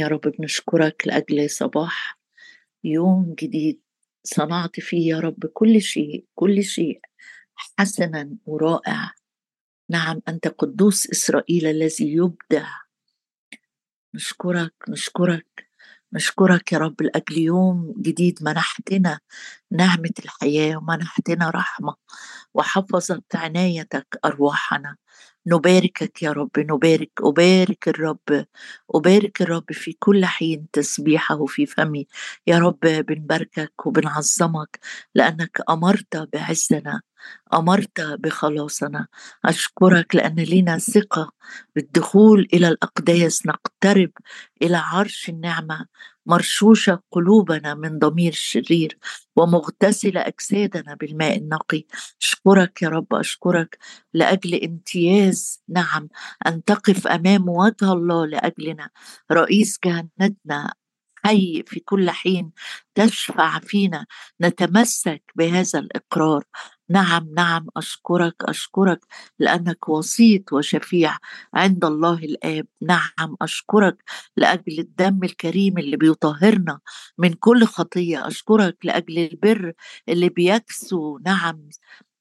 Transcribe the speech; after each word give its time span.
يا 0.00 0.08
رب 0.08 0.20
بنشكرك 0.20 1.02
لأجل 1.06 1.50
صباح 1.50 2.18
يوم 2.84 3.34
جديد 3.38 3.80
صنعت 4.24 4.80
فيه 4.80 5.08
يا 5.14 5.20
رب 5.20 5.46
كل 5.46 5.82
شيء 5.82 6.24
كل 6.34 6.64
شيء 6.64 7.00
حسنا 7.54 8.36
ورائع. 8.46 9.12
نعم 9.90 10.22
أنت 10.28 10.48
قدوس 10.48 11.10
إسرائيل 11.10 11.66
الذي 11.66 12.12
يبدع. 12.12 12.68
نشكرك 14.14 14.74
نشكرك 14.88 15.68
نشكرك 16.12 16.72
يا 16.72 16.78
رب 16.78 17.02
لأجل 17.02 17.38
يوم 17.38 17.94
جديد 17.98 18.38
منحتنا 18.42 19.20
نعمة 19.70 20.14
الحياة 20.24 20.76
ومنحتنا 20.76 21.50
رحمة 21.50 21.94
وحفظت 22.54 23.36
عنايتك 23.36 24.18
أرواحنا. 24.24 24.96
نباركك 25.46 26.22
يا 26.22 26.32
رب 26.32 26.50
نبارك 26.58 27.10
أبارك 27.22 27.88
الرب 27.88 28.46
أبارك 28.94 29.42
الرب 29.42 29.64
في 29.72 29.92
كل 29.98 30.24
حين 30.24 30.66
تسبيحه 30.72 31.44
في 31.46 31.66
فمي. 31.66 32.06
يا 32.46 32.58
رب 32.58 32.78
بنباركك 32.80 33.86
وبنعظمك 33.86 34.78
لأنك 35.14 35.60
أمرت 35.70 36.16
بعزنا 36.32 37.00
أمرت 37.54 38.00
بخلاصنا. 38.00 39.06
أشكرك 39.44 40.14
لأن 40.14 40.36
لنا 40.40 40.78
ثقة 40.78 41.32
بالدخول 41.76 42.48
إلى 42.54 42.68
الأقداس 42.68 43.46
نقترب 43.46 44.10
إلى 44.62 44.76
عرش 44.76 45.28
النعمة. 45.28 45.86
مرشوشة 46.26 47.02
قلوبنا 47.12 47.74
من 47.74 47.98
ضمير 47.98 48.32
الشرير 48.32 48.98
ومغتسلة 49.36 50.20
أجسادنا 50.20 50.94
بالماء 50.94 51.36
النقي. 51.38 51.84
أشكرك 52.22 52.82
يا 52.82 52.88
رب 52.88 53.14
أشكرك 53.14 53.78
لأجل 54.14 54.64
امتياز 54.64 55.62
نعم 55.68 56.08
أن 56.46 56.64
تقف 56.64 57.06
أمام 57.06 57.48
وجه 57.48 57.92
الله 57.92 58.26
لأجلنا. 58.26 58.90
رئيس 59.32 59.78
كهنتنا 59.78 60.72
حي 61.24 61.62
في 61.66 61.80
كل 61.80 62.10
حين 62.10 62.52
تشفع 62.94 63.58
فينا. 63.58 64.06
نتمسك 64.40 65.22
بهذا 65.36 65.78
الإقرار. 65.78 66.44
نعم 66.90 67.28
نعم 67.36 67.66
أشكرك 67.76 68.34
أشكرك 68.42 69.00
لأنك 69.38 69.88
وسيط 69.88 70.52
وشفيع 70.52 71.16
عند 71.54 71.84
الله 71.84 72.14
الآب. 72.18 72.66
نعم 72.82 73.36
أشكرك 73.42 74.02
لأجل 74.36 74.78
الدم 74.78 75.20
الكريم 75.24 75.78
اللي 75.78 75.96
بيطهرنا 75.96 76.80
من 77.18 77.32
كل 77.34 77.64
خطية. 77.66 78.26
أشكرك 78.26 78.76
لأجل 78.84 79.18
البر 79.18 79.72
اللي 80.08 80.28
بيكسو. 80.28 81.18
نعم 81.18 81.68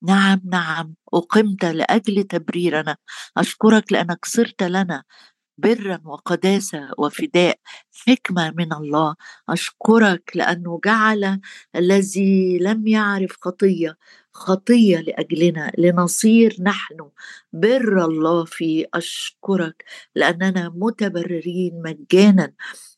نعم 0.04 0.42
نعم 0.46 0.96
أقمت 1.14 1.66
لأجل 1.66 2.24
تبريرنا. 2.24 2.98
أشكرك 3.38 3.92
لأنك 3.94 4.26
صرت 4.26 4.64
لنا 4.64 5.04
برا 5.58 6.02
وقداسة 6.06 6.90
وفداء 6.98 7.60
حكمة 8.08 8.52
من 8.58 8.74
الله. 8.74 9.16
أشكرك 9.50 10.32
لأنه 10.36 10.80
جعل 10.86 11.42
الذي 11.76 12.60
لم 12.60 12.88
يعرف 12.88 13.38
خطية 13.42 13.98
خطية 14.34 14.98
لأجلنا 14.98 15.72
لنصير 15.78 16.56
نحن. 16.62 17.10
بر 17.54 18.06
الله 18.06 18.46
في 18.46 18.86
أشكرك 18.94 19.84
لأننا 20.16 20.74
متبررين 20.76 21.82
مجانا 21.86 22.54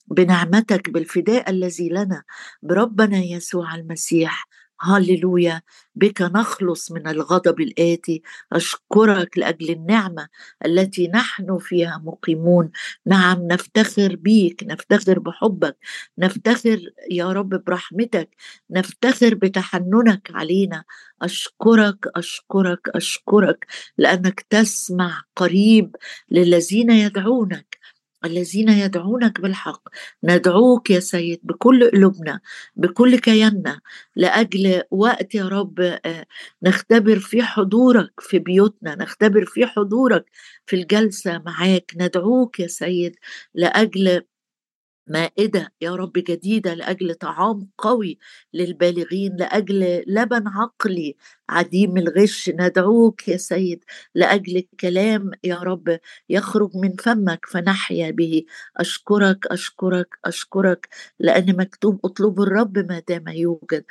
بنعمتك 0.08 0.90
بالفداء 0.90 1.50
الذي 1.50 1.90
لنا. 1.90 2.24
بربنا 2.64 3.18
يسوع 3.18 3.76
المسيح 3.76 4.48
هللويا 4.82 5.62
بك 5.96 6.22
نخلص 6.22 6.92
من 6.92 7.08
الغضب 7.08 7.62
الآتي. 7.62 8.22
أشكرك 8.54 9.38
لأجل 9.38 9.70
النعمة 9.72 10.28
التي 10.66 11.08
نحن 11.08 11.58
فيها 11.60 12.02
مقيمون. 12.06 12.72
نعم 13.06 13.48
نفتخر 13.48 14.16
بيك 14.16 14.64
نفتخر 14.64 15.20
بحبك. 15.20 15.78
نفتخر 16.18 16.80
يا 17.12 17.32
رب 17.32 17.50
برحمتك. 17.50 18.30
نفتخر 18.72 19.36
بتحننك 19.36 20.32
علينا. 20.36 20.84
أشكرك 21.22 21.98
أشكرك 22.16 22.90
أشكرك 22.96 23.68
لأنك 23.98 24.42
تسمع 24.50 25.24
قريب 25.36 25.96
للذين 26.32 26.90
يدعونك. 26.92 27.78
الذين 28.26 28.70
يدعونك 28.70 29.42
بالحق. 29.42 29.82
ندعوك 30.24 30.90
يا 30.92 31.00
سيد 31.00 31.40
بكل 31.44 31.92
قلوبنا 31.92 32.40
بكل 32.76 33.20
كياننا 33.20 33.82
لأجل 34.16 34.84
وقت 34.92 35.36
يا 35.36 35.48
رب 35.48 35.80
آه، 35.82 36.26
نختبر 36.64 37.20
في 37.20 37.44
حضورك 37.44 38.14
في 38.20 38.40
بيوتنا 38.40 38.96
نختبر 38.96 39.46
في 39.46 39.66
حضورك 39.66 40.26
في 40.66 40.76
الجلسة 40.76 41.38
معاك. 41.46 41.92
ندعوك 41.98 42.60
يا 42.60 42.68
سيد 42.68 43.16
لأجل 43.56 44.22
مائدة 45.08 45.74
يا 45.82 45.96
رب 45.96 46.14
جديدة 46.14 46.74
لأجل 46.74 47.16
طعام 47.16 47.70
قوي 47.78 48.18
للبالغين 48.54 49.36
لأجل 49.36 50.04
لبن 50.08 50.48
عقلي 50.48 51.16
عديم 51.50 51.98
الغش. 51.98 52.50
ندعوك 52.50 53.28
يا 53.28 53.38
سيد 53.38 53.84
لأجل 54.16 54.64
كلام 54.80 55.32
يا 55.44 55.56
رب 55.56 56.00
يخرج 56.30 56.72
من 56.76 56.96
فمك 56.96 57.46
فنحيا 57.46 58.12
به. 58.12 58.44
أشكرك 58.78 59.48
أشكرك 59.48 60.08
أشكرك 60.26 60.88
لأن 61.20 61.58
مكتوب 61.58 62.00
اطلبوا 62.06 62.44
الرب 62.46 62.78
ما 62.78 63.00
دام 63.10 63.28
يوجد. 63.28 63.86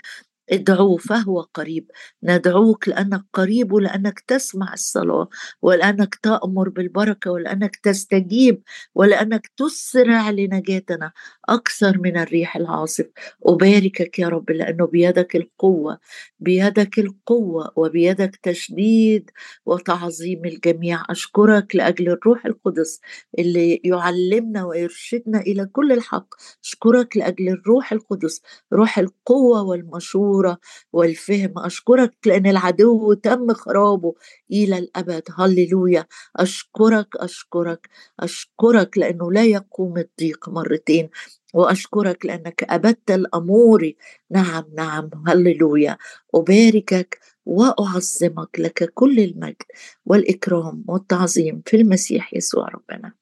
ادعوه 0.51 0.97
فهو 0.97 1.41
قريب. 1.55 1.91
ندعوك 2.23 2.89
لأنك 2.89 3.23
قريب 3.33 3.73
ولأنك 3.73 4.21
تسمع 4.21 4.73
الصلاة 4.73 5.29
ولأنك 5.63 6.15
تأمر 6.15 6.69
بالبركة 6.69 7.31
ولأنك 7.31 7.77
تستجيب 7.77 8.63
ولأنك 8.95 9.47
تسرع 9.57 10.31
لنجاتنا 10.31 11.13
أكثر 11.49 11.99
من 11.99 12.17
الريح 12.19 12.57
العاصف. 12.57 13.07
أباركك 13.47 14.19
يا 14.19 14.29
رب 14.29 14.51
لأنه 14.51 14.87
بيدك 14.87 15.37
القوة 15.37 15.99
بيدك 16.41 16.99
القوة 16.99 17.73
وبيدك 17.77 18.37
تشديد 18.43 19.31
وتعظيم 19.67 20.45
الجميع. 20.45 21.03
أشكرك 21.11 21.77
لأجل 21.77 22.09
الروح 22.09 22.47
القدس 22.47 23.01
اللي 23.39 23.81
يعلمنا 23.85 24.65
ويرشدنا 24.65 25.41
إلى 25.41 25.67
كل 25.73 25.93
الحق. 25.93 26.29
أشكرك 26.65 27.17
لأجل 27.17 27.49
الروح 27.49 27.93
القدس 27.93 28.43
روح 28.73 28.99
القوة 28.99 29.63
والمشوره 29.63 30.40
الصورة 30.41 30.59
والفهم. 30.93 31.53
أشكرك 31.59 32.13
لأن 32.27 32.47
العدو 32.47 33.13
تم 33.15 33.53
خرابه 33.55 34.15
إلى 34.53 34.79
الأبد. 34.79 35.23
هللويا. 35.39 36.07
أشكرك 36.37 37.09
أشكرك 37.17 37.89
أشكرك 38.21 38.99
لأنه 38.99 39.33
لا 39.33 39.45
يقوم 39.45 39.99
الضيق 39.99 40.49
مرتين. 40.49 41.11
وأشكرك 41.55 42.27
لأنك 42.27 42.65
أبدت 42.71 43.11
الأمور. 43.11 43.93
نعم 44.31 44.65
نعم. 44.77 45.11
هللويا. 45.29 45.99
أباركك 46.35 47.19
وأعظمك 47.47 48.61
لك 48.61 48.91
كل 48.95 49.21
المجد 49.21 49.63
والإكرام 50.07 50.85
والتعظيم 50.89 51.63
في 51.67 51.77
المسيح 51.77 52.35
يسوع 52.35 52.69
ربنا. 52.69 53.13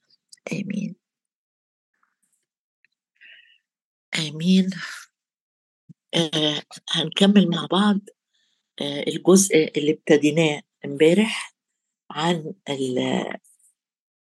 آمين. 0.52 0.94
آمين. 4.18 4.70
آه 6.14 6.62
هنكمل 6.90 7.48
مع 7.50 7.66
بعض 7.70 8.00
آه 8.80 9.04
الجزء 9.08 9.72
اللي 9.76 9.90
ابتديناه 9.92 10.62
امبارح 10.84 11.54
عن 12.10 12.54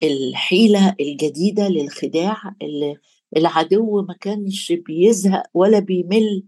الحيلة 0.04 0.96
الجديدة 1.00 1.68
للخداع 1.68 2.56
اللي 2.62 2.98
العدو 3.38 4.02
ما 4.02 4.14
كانش 4.14 4.72
بيزهق 4.72 5.44
ولا 5.54 5.80
بيمل 5.80 6.44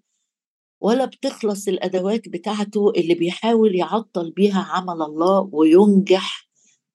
ولا 0.81 1.05
بتخلص 1.05 1.67
الأدوات 1.67 2.29
بتاعته 2.29 2.91
اللي 2.97 3.13
بيحاول 3.13 3.75
يعطل 3.75 4.31
بيها 4.31 4.59
عمل 4.61 5.01
الله 5.01 5.49
وينجح 5.51 6.47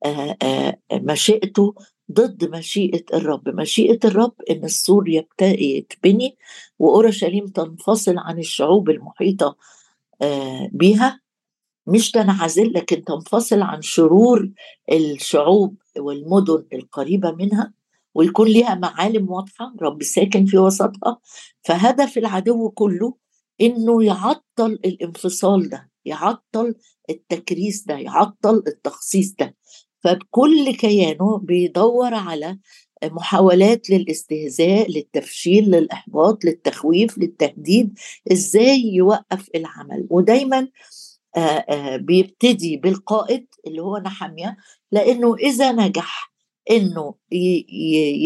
آه 0.04 0.36
آه 0.42 0.78
مشيئته 0.92 1.74
ضد 2.12 2.44
مشيئة 2.50 3.04
الرب. 3.14 3.48
مشيئة 3.48 3.98
الرب 4.04 4.34
إن 4.50 4.64
السور 4.64 5.08
يتبني 5.42 6.36
وأورشليم 6.78 7.46
تنفصل 7.46 8.18
عن 8.18 8.38
الشعوب 8.38 8.90
المحيطة 8.90 9.56
آه، 10.22 10.68
بها 10.72 11.20
مش 11.86 12.10
تنعزل 12.10 12.72
لكن 12.72 13.04
تنفصل 13.04 13.62
عن 13.62 13.82
شرور 13.82 14.50
الشعوب 14.92 15.76
والمدن 15.98 16.64
القريبة 16.72 17.30
منها 17.30 17.72
ويكون 18.14 18.48
لها 18.48 18.74
معالم 18.74 19.30
واضحة 19.30 19.74
رب 19.82 20.02
ساكن 20.02 20.46
في 20.46 20.58
وسطها. 20.58 21.18
فهدف 21.62 22.18
العدو 22.18 22.70
كله 22.70 23.14
إنه 23.60 24.04
يعطل 24.04 24.72
الانفصال 24.84 25.68
ده 25.68 25.90
يعطل 26.04 26.74
التكريس 27.10 27.84
ده 27.86 27.94
يعطل 27.94 28.62
التخصيص 28.66 29.34
ده. 29.38 29.56
فبكل 30.04 30.74
كيانه 30.74 31.38
بيدور 31.38 32.14
على 32.14 32.58
محاولات 33.04 33.90
للاستهزاء 33.90 34.90
للتفشيل 34.90 35.70
للإحباط 35.70 36.44
للتخويف 36.44 37.18
للتهديد 37.18 37.98
إزاي 38.32 38.80
يوقف 38.94 39.48
العمل. 39.54 40.06
ودايما 40.10 40.68
بيبتدي 41.94 42.76
بالقائد 42.76 43.46
اللي 43.66 43.82
هو 43.82 43.98
نحمية 43.98 44.56
لأنه 44.92 45.34
إذا 45.34 45.72
نجح 45.72 46.32
إنه 46.70 47.14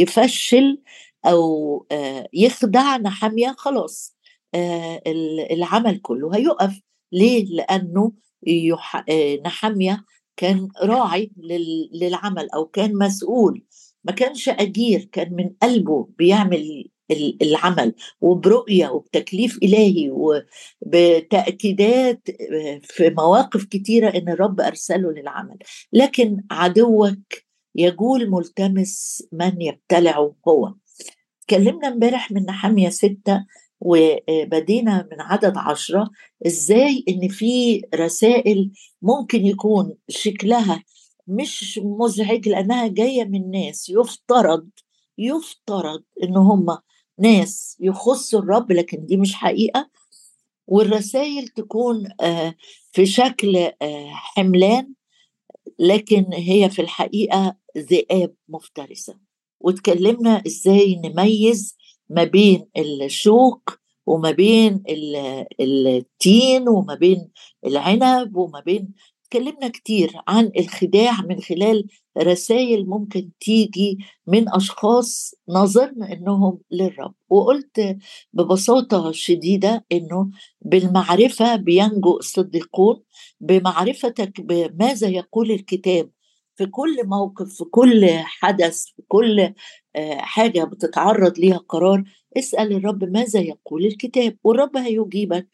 يفشل 0.01 0.83
أو 1.27 1.87
يخدع 2.33 2.97
نحمية 2.97 3.55
خلاص 3.59 4.17
العمل 5.51 5.99
كله 5.99 6.37
هيقف. 6.37 6.81
ليه؟ 7.13 7.45
لأنه 7.45 8.13
نحمية 9.45 10.05
كان 10.37 10.69
راعي 10.83 11.31
للعمل 11.93 12.51
أو 12.51 12.67
كان 12.67 12.99
مسؤول. 12.99 13.65
ما 14.05 14.13
كانش 14.13 14.49
أجير 14.49 15.09
كان 15.13 15.33
من 15.33 15.51
قلبه 15.63 16.09
بيعمل 16.19 16.89
العمل 17.43 17.95
وبرؤية 18.21 18.89
وبتكليف 18.89 19.59
إلهي 19.63 20.11
وبتأكيدات 20.83 22.29
في 22.83 23.11
مواقف 23.11 23.65
كتيرة 23.65 24.09
إن 24.09 24.29
الرب 24.29 24.61
أرسله 24.61 25.13
للعمل. 25.13 25.59
لكن 25.93 26.43
عدوك 26.51 27.47
يجول 27.75 28.31
ملتمس 28.31 29.23
من 29.33 29.63
يبتلعه 29.63 30.37
هو. 30.49 30.75
اتكلمنا 31.43 31.89
امبارح 31.89 32.33
من 32.33 32.43
نحمية 32.43 32.89
ستة 32.89 33.47
وبدينا 33.81 35.09
من 35.13 35.21
عدد 35.21 35.57
عشرة 35.57 36.11
إزاي 36.47 37.05
إن 37.09 37.29
في 37.29 37.83
رسائل 37.95 38.71
ممكن 39.03 39.47
يكون 39.47 39.95
شكلها 40.09 40.85
مش 41.27 41.81
مزعج 41.83 42.49
لأنها 42.49 42.87
جاية 42.87 43.25
من 43.25 43.51
ناس 43.51 43.89
يفترض 43.89 44.69
يفترض 45.19 46.03
إن 46.23 46.37
هم 46.37 46.79
ناس 47.19 47.77
يخصوا 47.81 48.41
الرب 48.41 48.73
لكن 48.73 49.07
دي 49.07 49.17
مش 49.17 49.35
حقيقة 49.35 49.91
والرسائل 50.67 51.49
تكون 51.49 52.09
آه، 52.21 52.55
في 52.93 53.07
شكل 53.07 53.57
آه، 53.57 54.11
حملان 54.13 54.93
لكن 55.79 56.27
هي 56.33 56.71
في 56.71 56.83
الحقيقة 56.83 57.57
ذئاب 57.79 58.35
مفترسة. 58.49 59.19
وتكلمنا 59.61 60.43
إزاي 60.47 61.01
نميز 61.05 61.77
ما 62.11 62.25
بين 62.25 62.67
الشوك 62.79 63.81
وما 64.07 64.31
بين 64.31 64.83
التين 65.61 66.69
وما 66.69 66.95
بين 66.95 67.31
العنب 67.67 68.37
وما 68.37 68.61
بين 68.61 68.93
اتكلمنا 69.25 69.69
كتير 69.69 70.13
عن 70.29 70.51
الخداع 70.59 71.23
من 71.23 71.41
خلال 71.41 71.87
رسائل 72.19 72.87
ممكن 72.87 73.31
تيجي 73.41 73.99
من 74.27 74.55
أشخاص 74.55 75.35
نظرنا 75.49 76.13
إنهم 76.13 76.59
للرب. 76.71 77.15
وقلت 77.31 77.97
ببساطة 78.33 79.13
شديدة 79.13 79.85
إنه 79.93 80.31
بالمعرفة 80.61 81.57
بينجو 81.57 82.17
الصديقون 82.17 83.03
بمعرفتك 83.41 84.41
بماذا 84.41 85.09
يقول 85.09 85.51
الكتاب 85.51 86.11
في 86.57 86.67
كل 86.67 86.97
موقف 87.05 87.55
في 87.55 87.65
كل 87.65 88.09
حدث 88.25 88.85
في 88.85 89.03
كل 89.09 89.53
آه، 89.97 90.19
حاجة 90.19 90.65
بتتعرض 90.65 91.39
ليها 91.39 91.57
قرار 91.57 92.05
اسأل 92.37 92.73
الرب 92.73 93.05
ماذا 93.05 93.41
يقول 93.41 93.87
الكتاب 93.87 94.37
والرب 94.45 94.77
هيجيبك. 94.77 95.49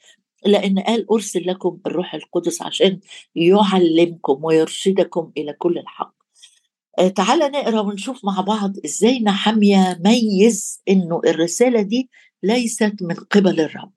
لأن 0.46 0.78
قال 0.78 1.10
أرسل 1.10 1.46
لكم 1.46 1.80
الروح 1.86 2.14
القدس 2.14 2.62
عشان 2.62 3.00
يعلمكم 3.34 4.44
ويرشدكم 4.44 5.32
إلى 5.36 5.52
كل 5.52 5.78
الحق. 5.78 6.14
آه، 6.98 7.08
تعالى 7.08 7.48
نقرأ 7.48 7.80
ونشوف 7.80 8.24
مع 8.24 8.40
بعض 8.40 8.72
إزاي 8.84 9.20
نحمية 9.20 10.00
ميز 10.04 10.82
إنه 10.88 11.20
الرسالة 11.26 11.82
دي 11.82 12.10
ليست 12.42 12.94
من 13.00 13.14
قبل 13.14 13.60
الرب. 13.60 13.92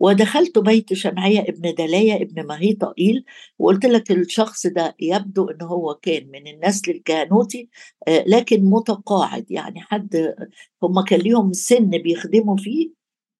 ودخلت 0.00 0.58
بيت 0.58 0.92
شمعية 0.94 1.40
ابن 1.40 1.74
دلاية 1.74 2.22
ابن 2.22 2.46
ماهي 2.46 2.72
طائيل 2.72 3.24
وقلت 3.58 3.86
لك 3.86 4.10
الشخص 4.10 4.66
ده 4.66 4.96
يبدو 5.00 5.48
إن 5.50 5.62
هو 5.62 5.94
كان 5.94 6.30
من 6.30 6.46
النسل 6.46 6.90
الكهنوتي 6.90 7.68
آه، 8.08 8.24
لكن 8.26 8.64
متقاعد 8.64 9.50
يعني 9.50 9.80
حد 9.80 10.34
هم 10.82 11.00
كان 11.04 11.20
ليهم 11.20 11.52
سن 11.52 11.90
بيخدموا 11.90 12.56
فيه 12.56 12.90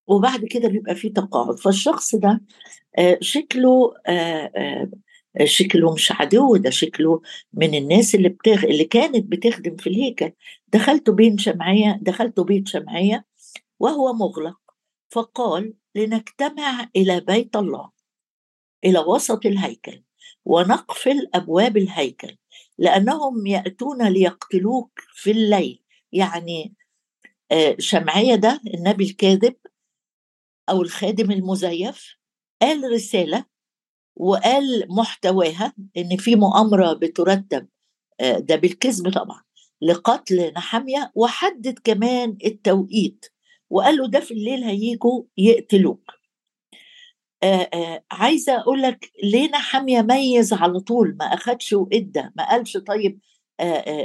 وبعد 0.06 0.44
كده 0.44 0.68
بيبقى 0.68 0.94
في 0.94 1.08
تقاعد. 1.08 1.58
فالشخص 1.58 2.14
ده 2.16 2.40
آه، 2.98 3.18
شكله 3.20 3.94
آه، 4.06 4.90
شكله 5.44 5.92
مش 5.94 6.12
عدو 6.12 6.56
ده 6.56 6.70
شكله 6.70 7.20
من 7.54 7.74
الناس 7.74 8.14
اللي 8.14 8.28
بتغ... 8.28 8.64
اللي 8.64 8.84
كانت 8.84 9.26
بتخدم 9.32 9.76
في 9.76 9.86
الهيكل. 9.86 10.32
دخلت 10.72 11.10
بين 11.10 11.38
شمعية 11.38 11.98
دخلت 12.02 12.40
بيت 12.40 12.68
شمعية 12.68 13.24
وهو 13.80 14.12
مغلق. 14.12 14.59
فقال 15.10 15.74
لنجتمع 15.94 16.88
إلى 16.96 17.20
بيت 17.20 17.56
الله 17.56 17.90
إلى 18.84 18.98
وسط 18.98 19.46
الهيكل 19.46 20.02
ونقفل 20.44 21.28
أبواب 21.34 21.76
الهيكل 21.76 22.36
لأنهم 22.78 23.46
يأتون 23.46 24.08
ليقتلوك 24.08 25.00
في 25.14 25.30
الليل. 25.30 25.82
يعني 26.12 26.74
شمعية 27.78 28.34
ده 28.34 28.60
النبي 28.74 29.04
الكاذب 29.04 29.56
أو 30.70 30.82
الخادم 30.82 31.30
المزيف 31.30 32.16
قال 32.62 32.92
رسالة 32.92 33.44
وقال 34.16 34.86
محتواها 34.90 35.74
إن 35.96 36.16
في 36.16 36.36
مؤامرة 36.36 36.92
بترتب 36.92 37.68
آه، 38.20 38.38
ده 38.38 38.56
بالكذب 38.56 39.12
طبعا 39.12 39.42
لقتل 39.82 40.52
نحاميه 40.56 41.12
وحدد 41.14 41.78
كمان 41.84 42.38
التوقيت. 42.44 43.26
وقال 43.70 43.96
له 43.96 44.08
ده 44.08 44.20
في 44.20 44.34
الليل 44.34 44.64
هيجوا 44.64 45.22
يقتلوك. 45.38 46.11
آه 47.43 48.02
عايزة 48.11 48.61
أقول 48.61 48.82
لك 48.82 49.11
ليه 49.22 49.50
نحاميه 49.50 50.02
ميز 50.02 50.52
على 50.52 50.81
طول 50.81 51.17
ما 51.20 51.25
أخدش 51.25 51.72
وإدى 51.72 52.22
ما 52.37 52.50
قالش 52.50 52.76
طيب 52.76 53.20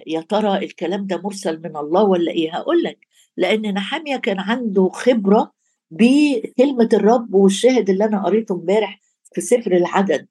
يا 0.08 0.22
ترى 0.22 0.58
الكلام 0.58 1.08
ده 1.08 1.22
مرسل 1.22 1.62
من 1.62 1.78
الله 1.78 2.04
ولا 2.04 2.32
إيه؟ 2.32 2.56
هقول 2.56 2.84
لك 2.84 3.08
لأن 3.38 3.74
نحاميه 3.74 4.18
كان 4.18 4.40
عنده 4.40 4.90
خبرة 4.90 5.52
بكلمة 5.92 6.90
الرب 6.94 7.34
والشاهد 7.34 7.90
اللي 7.90 8.06
أنا 8.06 8.24
قريته 8.26 8.56
امبارح 8.56 9.00
في 9.34 9.42
سفر 9.42 9.72
العدد. 9.72 10.28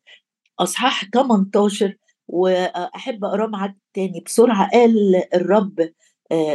أصحاح 0.58 1.04
18 1.14 1.96
وأحب 2.28 3.24
أقرأه 3.24 3.46
معاك 3.46 3.76
تاني. 3.94 4.20
بسرعة 4.26 4.70
قال 4.70 5.22
الرب 5.34 5.90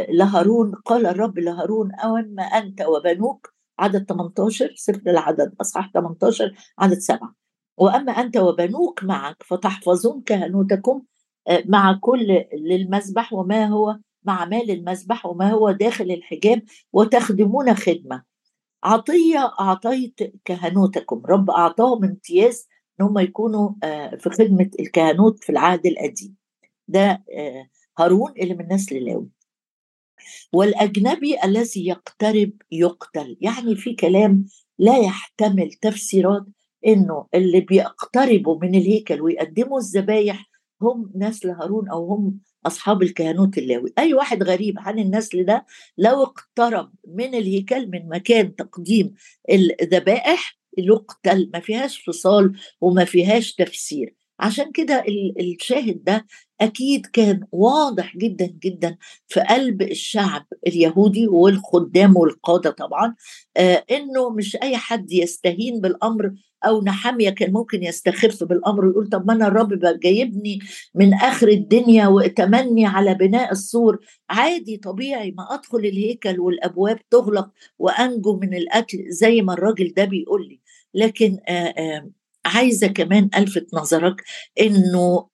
لهارون 0.08 0.74
قال 0.74 1.06
الرب 1.06 1.38
لهارون 1.38 1.92
اما 1.94 2.42
أنت 2.42 2.82
وبنوك 2.82 3.54
عدد 3.78 4.04
18 4.08 4.72
سفر 4.76 5.02
العدد 5.06 5.54
أصحاح 5.60 5.90
18 5.94 6.54
عدد 6.78 6.98
سبعة. 6.98 7.34
وأما 7.76 8.12
أنت 8.12 8.36
وبنوك 8.36 9.04
معك 9.04 9.36
فتحفظون 9.42 10.22
كهنوتكم 10.22 11.02
آه، 11.48 11.62
مع 11.66 11.98
كل 12.00 12.44
للمذبح 12.54 13.32
وما 13.32 13.66
هو 13.66 13.98
مع 14.24 14.44
مال 14.44 14.70
المذبح 14.70 15.26
وما 15.26 15.50
هو 15.50 15.70
داخل 15.70 16.10
الحجاب 16.10 16.62
وتخدمون 16.92 17.74
خدمة. 17.74 18.22
عطية 18.84 19.52
أعطيت 19.60 20.20
كهنوتكم. 20.44 21.22
رب 21.26 21.50
اعطاهم 21.50 22.04
امتياز 22.04 22.68
إن 23.00 23.06
هم 23.06 23.18
يكونوا 23.18 23.70
آه، 23.84 24.16
في 24.16 24.30
خدمة 24.30 24.70
الكهنوت 24.80 25.44
في 25.44 25.50
العهد 25.52 25.86
القديم. 25.86 26.36
ده 26.88 27.24
آه، 27.38 27.68
هارون 27.98 28.32
اللي 28.38 28.54
من 28.54 28.72
نسل 28.72 28.96
لاوي 29.04 29.28
والأجنبي 30.52 31.44
الذي 31.44 31.86
يقترب 31.86 32.52
يقتل. 32.72 33.36
يعني 33.40 33.76
في 33.76 33.94
كلام 33.94 34.46
لا 34.78 34.98
يحتمل 34.98 35.72
تفسيرات 35.72 36.44
إنه 36.86 37.26
اللي 37.34 37.60
بيقتربوا 37.60 38.58
من 38.62 38.74
الهيكل 38.74 39.20
ويقدموا 39.20 39.78
الذبايح 39.78 40.50
هم 40.82 41.12
نسل 41.16 41.50
هارون 41.50 41.88
أو 41.88 42.12
هم 42.12 42.38
أصحاب 42.66 43.02
الكهنوت 43.02 43.58
اللاوي. 43.58 43.92
أي 43.98 44.14
واحد 44.14 44.42
غريب 44.42 44.74
عن 44.78 44.98
النسل 44.98 45.44
ده 45.44 45.66
لو 45.98 46.22
اقترب 46.22 46.92
من 47.08 47.34
الهيكل 47.34 47.90
من 47.90 48.08
مكان 48.08 48.54
تقديم 48.56 49.14
الذبائح 49.50 50.58
يقتل. 50.78 51.50
ما 51.54 51.60
فيهاش 51.60 51.98
فصال 51.98 52.52
وما 52.80 53.04
فيهاش 53.04 53.54
تفسير. 53.54 54.14
عشان 54.40 54.72
كده 54.72 55.04
الشاهد 55.40 56.04
ده 56.04 56.26
أكيد 56.60 57.06
كان 57.06 57.40
واضح 57.52 58.16
جدا 58.16 58.46
جدا 58.64 58.96
في 59.28 59.40
قلب 59.40 59.82
الشعب 59.82 60.46
اليهودي 60.66 61.28
والخدام 61.28 62.16
والقادة 62.16 62.70
طبعا 62.70 63.14
آه 63.56 63.84
إنه 63.90 64.30
مش 64.30 64.56
أي 64.56 64.76
حد 64.76 65.12
يستهين 65.12 65.80
بالأمر 65.80 66.32
أو 66.66 66.82
نحامية 66.84 67.30
كان 67.30 67.52
ممكن 67.52 67.82
يستخف 67.82 68.44
بالأمر 68.44 68.84
ويقول 68.84 69.08
طب 69.08 69.26
ما 69.26 69.32
أنا 69.32 69.46
الرب 69.46 69.80
جايبني 70.02 70.58
من 70.94 71.14
آخر 71.14 71.48
الدنيا 71.48 72.06
واتمني 72.06 72.86
على 72.86 73.14
بناء 73.14 73.52
السور. 73.52 73.98
عادي 74.30 74.76
طبيعي 74.76 75.30
ما 75.38 75.54
أدخل 75.54 75.78
الهيكل 75.78 76.40
والأبواب 76.40 76.98
تغلق 77.10 77.50
وأنجو 77.78 78.36
من 78.36 78.54
القتل 78.54 79.04
زي 79.08 79.42
ما 79.42 79.52
الراجل 79.52 79.92
ده 79.96 80.04
بيقول 80.04 80.48
لي. 80.48 80.60
لكن 80.94 81.38
آآ 81.48 81.74
آآ 81.78 82.10
عايزة 82.44 82.86
كمان 82.86 83.30
ألفت 83.36 83.66
نظرك 83.74 84.22
إنه 84.60 85.28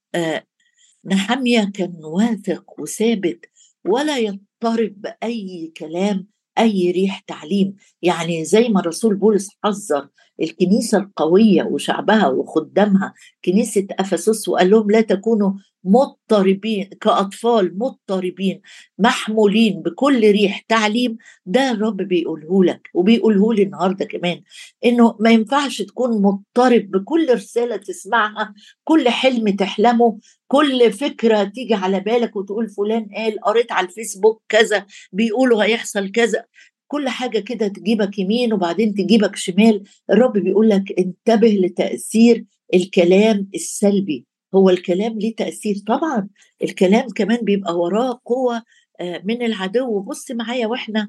نحمية 1.04 1.70
كان 1.75 1.94
واثق 2.04 2.80
وثابت 2.80 3.44
ولا 3.86 4.18
يضطرب 4.18 5.00
باي 5.00 5.72
كلام 5.76 6.28
أي 6.58 6.90
ريح 6.90 7.18
تعليم. 7.18 7.76
يعني 8.02 8.44
زي 8.44 8.68
ما 8.68 8.80
الرسول 8.80 9.16
بولس 9.16 9.48
حذر 9.64 10.08
الكنيسة 10.43 10.99
القوية 10.99 11.62
وشعبها 11.62 12.26
وخدامها 12.28 13.14
كنيسة 13.45 13.87
أفسس 13.99 14.49
وقال 14.49 14.71
لهم 14.71 14.90
لا 14.90 15.00
تكونوا 15.00 15.52
مضطربين 15.85 16.85
كأطفال 17.00 17.78
مضطربين 17.78 18.61
محمولين 18.99 19.83
بكل 19.83 20.21
ريح 20.31 20.61
تعليم 20.69 21.16
ده 21.47 21.71
الرب 21.71 21.97
بيقوله 21.97 22.64
لك 22.64 22.88
وبيقوله 22.95 23.55
لي 23.55 23.62
النهارده 23.62 24.05
كمان 24.05 24.43
إنه 24.85 25.16
ما 25.21 25.31
ينفعش 25.31 25.83
تكون 25.83 26.23
مضطرب 26.23 26.90
بكل 26.90 27.35
رسالة 27.35 27.76
تسمعها 27.76 28.55
كل 28.85 29.09
حلم 29.09 29.49
تحلمه 29.57 30.19
كل 30.49 30.93
فكرة 30.93 31.45
تيجي 31.45 31.75
على 31.75 32.00
بالك 32.00 32.37
وتقول 32.37 32.69
فلان 32.69 33.09
قال 33.16 33.40
قريت 33.40 33.73
على 33.73 33.87
الفيسبوك 33.87 34.43
كذا 34.49 34.87
بيقولوا 35.12 35.64
هيحصل 35.64 36.09
كذا. 36.12 36.45
كل 36.88 37.09
حاجة 37.09 37.38
كده 37.38 37.69
تجيبك 37.69 38.19
يمين 38.19 38.52
وبعدين 38.52 38.95
تجيبك 38.95 39.37
شمال 39.37 39.83
الرب 40.11 40.33
بيقول 40.33 40.69
لك 40.69 40.99
انتبه 40.99 41.49
لتأثير 41.49 42.45
الكلام 42.75 43.49
السلبي. 43.55 44.26
هو 44.55 44.71
الكلام 44.71 45.19
ليه 45.19 45.35
تأثير؟ 45.35 45.76
طبعا 45.87 46.28
الكلام 46.62 47.09
كمان 47.09 47.38
بيبقى 47.43 47.78
وراه 47.78 48.21
قوة 48.25 48.62
آه، 49.00 49.23
من 49.25 49.43
العدو. 49.43 50.00
بص 50.00 50.31
معايا 50.31 50.66
وإحنا 50.66 51.09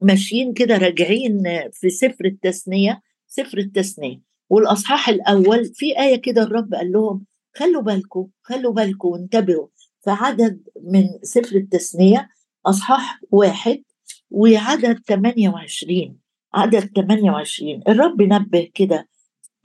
ماشيين 0.00 0.52
كده 0.52 0.76
راجعين 0.78 1.42
في 1.72 1.90
سفر 1.90 2.24
التثنية 2.24 3.02
سفر 3.26 3.58
التثنية. 3.58 4.20
والأصحاح 4.50 5.08
الأول 5.08 5.64
في 5.74 5.98
آية 6.00 6.16
كده 6.16 6.42
الرب 6.42 6.74
قال 6.74 6.92
لهم 6.92 7.24
خلوا 7.56 7.82
بالكم 7.82 8.28
خلوا 8.42 8.72
بالكم 8.72 9.08
وانتبهوا. 9.08 9.66
في 10.04 10.10
عدد 10.10 10.62
من 10.82 11.08
سفر 11.22 11.56
التثنية 11.56 12.28
أصحاح 12.66 13.20
واحد 13.30 13.82
وعدد 14.30 14.98
28 15.08 16.18
عدد 16.54 16.90
28 16.96 17.82
الرب 17.88 18.22
نبه 18.22 18.70
كده 18.74 19.08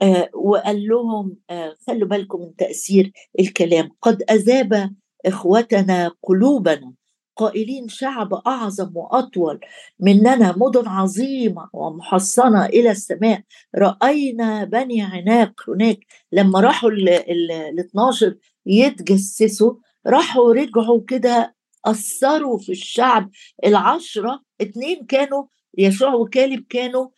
آه 0.02 0.28
وقال 0.34 0.88
لهم 0.88 1.36
آه 1.50 1.76
خلوا 1.86 2.08
بالكم 2.08 2.40
من 2.40 2.56
تأثير 2.56 3.12
الكلام. 3.40 3.90
قد 4.02 4.22
أذاب 4.30 4.90
إخوتنا 5.26 6.10
قلوبنا. 6.22 6.92
قائلين 7.36 7.88
شعب 7.88 8.34
أعظم 8.34 8.96
وأطول 8.96 9.60
مننا 10.00 10.54
مدن 10.56 10.88
عظيمة 10.88 11.68
ومحصنة 11.72 12.66
إلى 12.66 12.90
السماء. 12.90 13.42
رأينا 13.74 14.64
بني 14.64 15.02
عناق 15.02 15.52
هناك. 15.68 15.98
لما 16.32 16.60
راحوا 16.60 16.90
ال 16.90 17.78
12 17.80 18.36
يتجسسوا 18.66 19.74
راحوا 20.06 20.52
رجعوا 20.52 21.00
كده 21.08 21.54
أثروا 21.84 22.58
في 22.58 22.72
الشعب. 22.72 23.30
العشرة 23.66 24.42
اتنين 24.60 25.06
كانوا 25.06 25.44
يشوع 25.78 26.14
وكالب 26.14 26.64
كانوا 26.68 27.08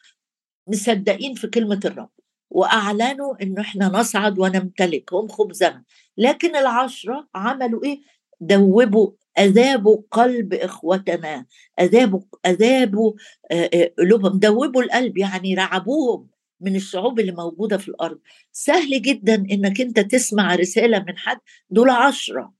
مصدقين 0.68 1.34
في 1.34 1.46
كلمة 1.46 1.80
الرب 1.84 2.10
وأعلنوا 2.50 3.42
إنه 3.42 3.60
إحنا 3.60 3.88
نصعد 3.88 4.38
ونمتلك 4.38 5.12
هم 5.12 5.28
خبزنا 5.28 5.84
لكن 6.18 6.56
العشرة 6.56 7.28
عملوا 7.34 7.84
إيه؟ 7.84 8.00
دوبوا 8.40 9.10
أذابوا 9.38 10.02
قلب 10.10 10.54
إخوتنا 10.54 11.46
أذابوا 11.80 12.20
أذابوا 12.46 13.12
قلوبهم 13.98 14.38
دوبوا 14.38 14.82
القلب 14.82 15.18
يعني 15.18 15.54
رعبوهم 15.54 16.28
من 16.60 16.76
الشعوب 16.76 17.20
اللي 17.20 17.32
موجودة 17.32 17.78
في 17.78 17.88
الأرض. 17.88 18.18
سهل 18.52 19.02
جدا 19.02 19.34
إنك 19.34 19.80
أنت 19.80 20.00
تسمع 20.00 20.54
رسالة 20.54 20.98
من 21.08 21.18
حد 21.18 21.38
دول 21.70 21.90
عشرة. 21.90 22.52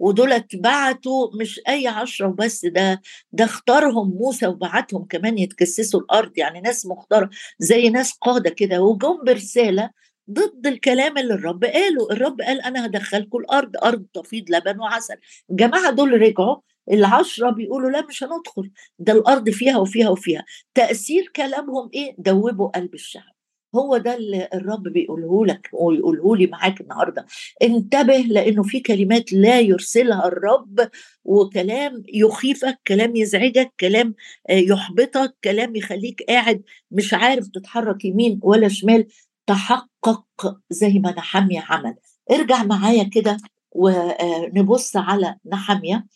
ودول 0.00 0.44
بعتوا 0.54 1.28
مش 1.40 1.60
أي 1.68 1.86
عشرة 1.88 2.26
وبس 2.28 2.64
ده 2.66 3.00
ده 3.32 3.44
اختارهم 3.44 4.10
موسى 4.10 4.46
وبعتهم 4.46 5.04
كمان 5.04 5.38
يتكسسوا 5.38 6.00
الأرض. 6.00 6.38
يعني 6.38 6.60
ناس 6.60 6.86
مختارة 6.86 7.30
زي 7.58 7.90
ناس 7.90 8.12
قادة 8.20 8.50
كده 8.50 8.82
وجم 8.82 9.24
برسالة 9.26 9.90
ضد 10.30 10.66
الكلام 10.66 11.18
اللي 11.18 11.34
الرب 11.34 11.64
قاله. 11.64 12.10
الرب 12.10 12.40
قال 12.40 12.60
أنا 12.60 12.86
هدخلكم 12.86 13.38
الأرض 13.38 13.72
أرض 13.84 14.04
تفيض 14.14 14.44
لبن 14.50 14.80
وعسل. 14.80 15.14
الجماعه 15.50 15.90
دول 15.90 16.12
رجعوا 16.22 16.56
العشرة 16.92 17.50
بيقولوا 17.50 17.90
لا 17.90 18.06
مش 18.06 18.24
هندخل 18.24 18.70
ده 18.98 19.12
الأرض 19.12 19.50
فيها 19.50 19.78
وفيها 19.78 20.08
وفيها. 20.10 20.44
تأثير 20.74 21.30
كلامهم 21.36 21.90
إيه؟ 21.94 22.14
دوبوا 22.18 22.68
قلب 22.68 22.94
الشعب. 22.94 23.39
هو 23.74 23.96
ده 23.96 24.14
اللي 24.16 24.48
الرب 24.54 24.82
بيقوله 24.82 25.46
لك 25.46 25.68
ويقوله 25.72 26.36
لي 26.36 26.46
معاك 26.46 26.80
النهارده. 26.80 27.26
انتبه 27.62 28.16
لأنه 28.16 28.62
في 28.62 28.80
كلمات 28.80 29.32
لا 29.32 29.60
يرسلها 29.60 30.26
الرب 30.28 30.88
وكلام 31.24 32.02
يخيفك 32.14 32.78
كلام 32.86 33.16
يزعجك 33.16 33.72
كلام 33.80 34.14
آه، 34.50 34.52
يحبطك 34.54 35.36
كلام 35.44 35.76
يخليك 35.76 36.22
قاعد 36.28 36.62
مش 36.90 37.14
عارف 37.14 37.48
تتحرك 37.48 38.04
يمين 38.04 38.40
ولا 38.42 38.68
شمال. 38.68 39.06
تحقق 39.46 40.24
زي 40.70 40.98
ما 40.98 41.10
نحمية 41.10 41.60
عمل. 41.68 41.94
ارجع 42.30 42.62
معايا 42.64 43.04
كده 43.04 43.36
ونبص 43.72 44.96
على 44.96 45.36
نحمية 45.46 46.06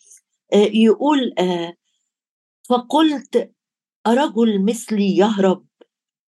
آه، 0.53 0.57
يقول 0.73 1.33
آه، 1.39 1.73
فقلت 2.69 3.51
أرجل 4.07 4.65
مثلي 4.65 5.17
يهرب؟ 5.17 5.65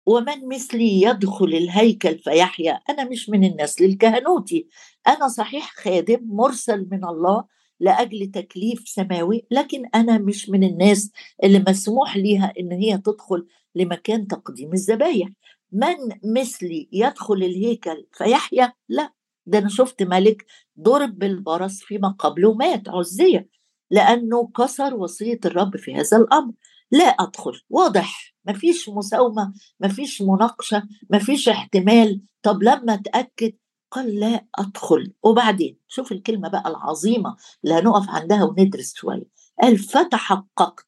ومن 0.06 0.48
مثلي 0.48 1.02
يدخل 1.02 1.46
الهيكل 1.46 2.18
فيحيا 2.18 2.72
أنا 2.90 3.04
مش 3.04 3.30
من 3.30 3.44
النسل 3.44 3.84
الكهنوتي 3.84 4.68
أنا 5.08 5.28
صحيح 5.28 5.72
خادم 5.76 6.20
مرسل 6.22 6.88
من 6.90 7.04
الله 7.04 7.44
لأجل 7.80 8.30
تكليف 8.30 8.88
سماوي 8.88 9.46
لكن 9.50 9.82
أنا 9.94 10.18
مش 10.18 10.50
من 10.50 10.64
الناس 10.64 11.10
اللي 11.44 11.64
مسموح 11.68 12.16
ليها 12.16 12.52
إن 12.60 12.72
هي 12.72 12.98
تدخل 12.98 13.46
لمكان 13.74 14.26
تقديم 14.26 14.72
الذبايح. 14.72 15.28
من 15.72 15.96
مثلي 16.24 16.88
يدخل 16.92 17.34
الهيكل 17.34 18.06
فيحيا؟ 18.12 18.72
لا. 18.88 19.12
ده 19.46 19.58
أنا 19.58 19.68
شفت 19.68 20.02
ملك 20.02 20.46
ضرب 20.80 21.18
بالبرص 21.18 21.78
فيما 21.80 22.08
قبله 22.08 22.54
مات 22.54 22.88
عزية 22.88 23.48
لأنه 23.90 24.50
كسر 24.56 24.94
وصية 24.94 25.40
الرب 25.44 25.76
في 25.76 25.94
هذا 25.94 26.16
الأمر. 26.16 26.52
لا 26.90 27.04
أدخل. 27.04 27.60
واضح. 27.70 28.29
مفيش 28.44 28.88
مساومة 28.88 29.52
مفيش 29.80 30.22
مناقشة 30.22 30.82
مفيش 31.10 31.48
احتمال. 31.48 32.22
طب 32.42 32.62
لما 32.62 32.94
أتأكد؟ 32.94 33.52
قال 33.90 34.20
لا 34.20 34.46
أدخل. 34.58 35.12
وبعدين؟ 35.22 35.78
شوف 35.88 36.12
الكلمة 36.12 36.48
بقى 36.48 36.68
العظيمة 36.70 37.36
اللي 37.64 37.74
هنقف 37.74 38.08
عندها 38.10 38.44
وندرس 38.44 38.94
شوية. 38.94 39.26
قال 39.62 39.78
فتحققت. 39.78 40.86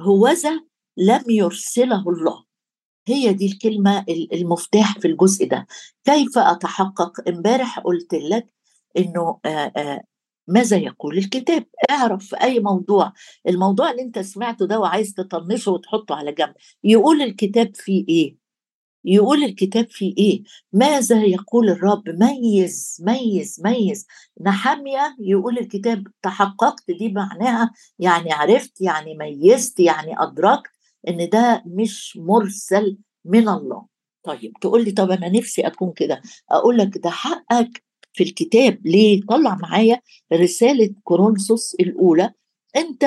هوذا 0.00 0.60
لم 0.96 1.22
يرسله 1.28 2.08
الله. 2.08 2.44
هي 3.08 3.32
دي 3.32 3.46
الكلمة 3.46 4.04
المفتاح 4.08 4.98
في 4.98 5.08
الجزء 5.08 5.48
ده. 5.48 5.66
كيف 6.04 6.38
أتحقق؟ 6.38 7.28
امبارح 7.28 7.78
قلت 7.78 8.14
لك 8.14 8.54
إنه 8.98 9.40
ماذا 10.48 10.76
يقول 10.76 11.18
الكتاب؟ 11.18 11.66
اعرف 11.90 12.24
في 12.26 12.36
أي 12.42 12.60
موضوع. 12.60 13.12
الموضوع 13.48 13.90
اللي 13.90 14.02
أنت 14.02 14.18
سمعته 14.18 14.66
ده 14.66 14.78
وعايز 14.80 15.14
تطنشه 15.14 15.72
وتحطه 15.72 16.14
على 16.14 16.32
جنب 16.32 16.54
يقول 16.84 17.22
الكتاب 17.22 17.76
فيه 17.76 18.04
إيه؟ 18.08 18.36
يقول 19.04 19.44
الكتاب 19.44 19.86
فيه 19.90 20.14
إيه؟ 20.18 20.42
ماذا 20.72 21.22
يقول 21.22 21.70
الرب؟ 21.70 22.08
ميز 22.08 22.96
ميز 23.06 23.60
ميز. 23.64 24.06
نحمية 24.40 25.16
يقول 25.20 25.58
الكتاب 25.58 26.06
تحققت 26.22 26.90
دي 26.90 27.08
معناها 27.12 27.70
يعني 27.98 28.32
عرفت 28.32 28.80
يعني 28.80 29.14
ميزت 29.18 29.80
يعني 29.80 30.14
أدركت 30.22 30.70
إن 31.08 31.28
ده 31.28 31.62
مش 31.66 32.16
مرسل 32.16 32.96
من 33.24 33.48
الله. 33.48 33.86
طيب 34.24 34.52
تقول 34.60 34.84
لي 34.84 34.90
طب 34.92 35.10
أنا 35.10 35.28
نفسي 35.28 35.66
أكون 35.66 35.92
كده. 35.92 36.22
أقول 36.50 36.78
لك 36.78 36.98
ده 36.98 37.10
حقك 37.10 37.84
في 38.14 38.24
الكتاب. 38.24 38.86
ليه؟ 38.86 39.20
طلع 39.28 39.54
معايا 39.62 40.00
رسالة 40.32 40.90
كورنثوس 41.04 41.74
الأولى. 41.74 42.32
أنت 42.76 43.04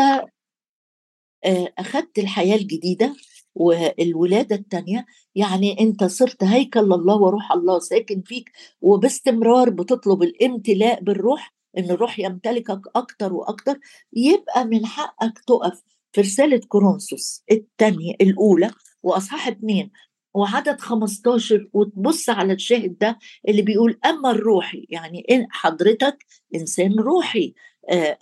آه، 1.45 1.73
أخذت 1.77 2.19
الحياة 2.19 2.55
الجديدة 2.55 3.15
والولادة 3.55 4.55
الثانية 4.55 5.05
يعني 5.35 5.79
أنت 5.79 6.03
صرت 6.03 6.43
هيكل 6.43 6.79
لله 6.83 7.15
وروح 7.21 7.51
الله 7.51 7.79
ساكن 7.79 8.21
فيك 8.21 8.51
وباستمرار 8.81 9.69
بتطلب 9.69 10.23
الامتلاء 10.23 11.03
بالروح 11.03 11.53
إن 11.77 11.91
الروح 11.91 12.19
يمتلكك 12.19 12.81
أكتر 12.95 13.33
وأكتر. 13.33 13.79
يبقى 14.13 14.65
من 14.65 14.85
حقك 14.85 15.39
تقف 15.47 15.83
في 16.11 16.21
رسالة 16.21 16.61
كورنثوس 16.67 17.43
الثانية 17.51 18.13
الأولى 18.21 18.71
وأصحاح 19.03 19.47
اثنين 19.47 19.91
وعدد 20.37 20.79
15 20.81 21.69
وتبص 21.73 22.29
على 22.29 22.53
الشاهد 22.53 22.97
ده 22.97 23.19
اللي 23.47 23.61
بيقول 23.61 23.99
أما 24.05 24.31
الروحي 24.31 24.85
يعني 24.89 25.25
إن 25.31 25.47
حضرتك 25.51 26.25
إنسان 26.55 26.99
روحي 26.99 27.53
آآ 27.89 28.17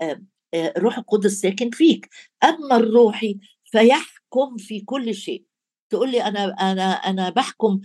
آآ 0.53 0.73
روح 0.77 0.97
القدس 0.97 1.31
ساكن 1.31 1.69
فيك. 1.69 2.09
أما 2.43 2.75
الروحي 2.77 3.39
فيحكم 3.65 4.57
في 4.57 4.79
كل 4.81 5.15
شيء. 5.15 5.43
تقول 5.89 6.11
لي 6.11 6.23
أنا 6.23 6.45
أنا 6.45 6.91
أنا 6.93 7.29
بحكم 7.29 7.81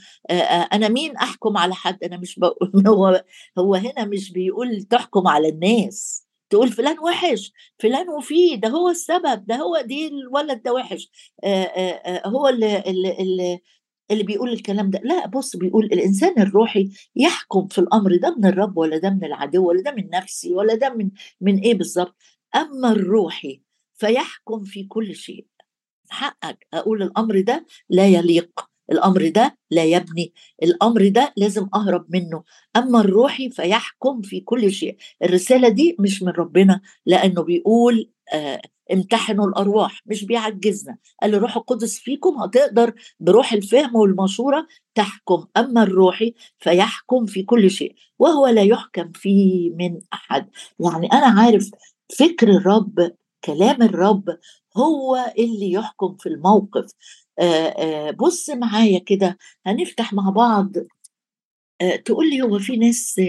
أنا 0.72 0.88
مين 0.88 1.16
أحكم 1.16 1.56
على 1.56 1.74
حد؟ 1.74 2.04
أنا 2.04 2.16
مش 2.16 2.38
بقول 2.38 2.86
هو 2.88 3.24
هو 3.58 3.74
هنا 3.74 4.04
مش 4.04 4.32
بيقول 4.32 4.82
تحكم 4.82 5.28
على 5.28 5.48
الناس. 5.48 6.26
تقول 6.50 6.68
فلان 6.68 6.98
وحش 6.98 7.52
فلان 7.78 8.08
وفيه 8.08 8.56
ده 8.56 8.68
هو 8.68 8.88
السبب 8.88 9.46
ده 9.46 9.56
هو 9.56 9.80
دي 9.80 10.08
الولد 10.08 10.62
ده 10.62 10.72
وحش. 10.72 11.10
هو 12.26 12.48
اللي, 12.48 12.78
اللي, 12.86 13.12
اللي 13.20 13.60
اللي 14.10 14.22
بيقول 14.24 14.52
الكلام 14.52 14.90
ده. 14.90 15.00
لا 15.04 15.26
بص 15.26 15.56
بيقول 15.56 15.84
الإنسان 15.84 16.42
الروحي 16.42 16.90
يحكم 17.16 17.66
في 17.68 17.78
الأمر 17.78 18.16
ده 18.16 18.34
من 18.36 18.44
الرب 18.46 18.76
ولا 18.76 18.98
ده 18.98 19.10
من 19.10 19.24
العدو 19.24 19.68
ولا 19.68 19.82
ده 19.82 19.92
من 19.92 20.10
نفسي 20.10 20.54
ولا 20.54 20.74
ده 20.74 20.94
من 20.94 21.10
من 21.40 21.58
إيه 21.58 21.74
بالظبط 21.74 22.16
أما 22.56 22.92
الروحي 22.92 23.62
فيحكم 23.94 24.64
في 24.64 24.84
كل 24.84 25.14
شيء. 25.14 25.46
حقك 26.10 26.66
أقول 26.74 27.02
الأمر 27.02 27.40
ده 27.40 27.66
لا 27.88 28.06
يليق. 28.08 28.69
الأمر 28.90 29.28
ده 29.28 29.58
لا 29.70 29.84
يبني 29.84 30.32
الأمر 30.62 31.08
ده 31.08 31.32
لازم 31.36 31.68
أهرب 31.74 32.06
منه. 32.10 32.42
أما 32.76 33.00
الروحي 33.00 33.50
فيحكم 33.50 34.22
في 34.22 34.40
كل 34.40 34.72
شيء. 34.72 34.96
الرسالة 35.22 35.68
دي 35.68 35.96
مش 35.98 36.22
من 36.22 36.28
ربنا 36.32 36.80
لأنه 37.06 37.42
بيقول 37.42 38.10
آه 38.34 38.60
امتحنوا 38.92 39.46
الأرواح 39.48 40.02
مش 40.06 40.24
بيعجزنا. 40.24 40.96
قال 41.22 41.34
الروح 41.34 41.56
القدس 41.56 41.98
فيكم 41.98 42.38
هتقدر 42.42 42.94
بروح 43.20 43.52
الفهم 43.52 43.96
والمشورة 43.96 44.66
تحكم. 44.94 45.46
أما 45.56 45.82
الروحي 45.82 46.34
فيحكم 46.58 47.26
في 47.26 47.42
كل 47.42 47.70
شيء 47.70 47.94
وهو 48.18 48.46
لا 48.46 48.62
يحكم 48.62 49.12
فيه 49.14 49.70
من 49.70 50.00
أحد. 50.12 50.50
يعني 50.80 51.06
أنا 51.12 51.40
عارف 51.40 51.70
فكر 52.18 52.48
الرب 52.48 53.12
كلام 53.44 53.82
الرب 53.82 54.38
هو 54.76 55.32
اللي 55.38 55.72
يحكم 55.72 56.16
في 56.20 56.28
الموقف. 56.28 56.90
بص 58.18 58.50
معايا 58.50 58.98
كده 58.98 59.38
هنفتح 59.66 60.12
مع 60.12 60.30
بعض. 60.30 60.72
تقول 62.04 62.30
لي 62.30 62.42
هو 62.42 62.58
في 62.58 62.76
ناس 62.76 63.20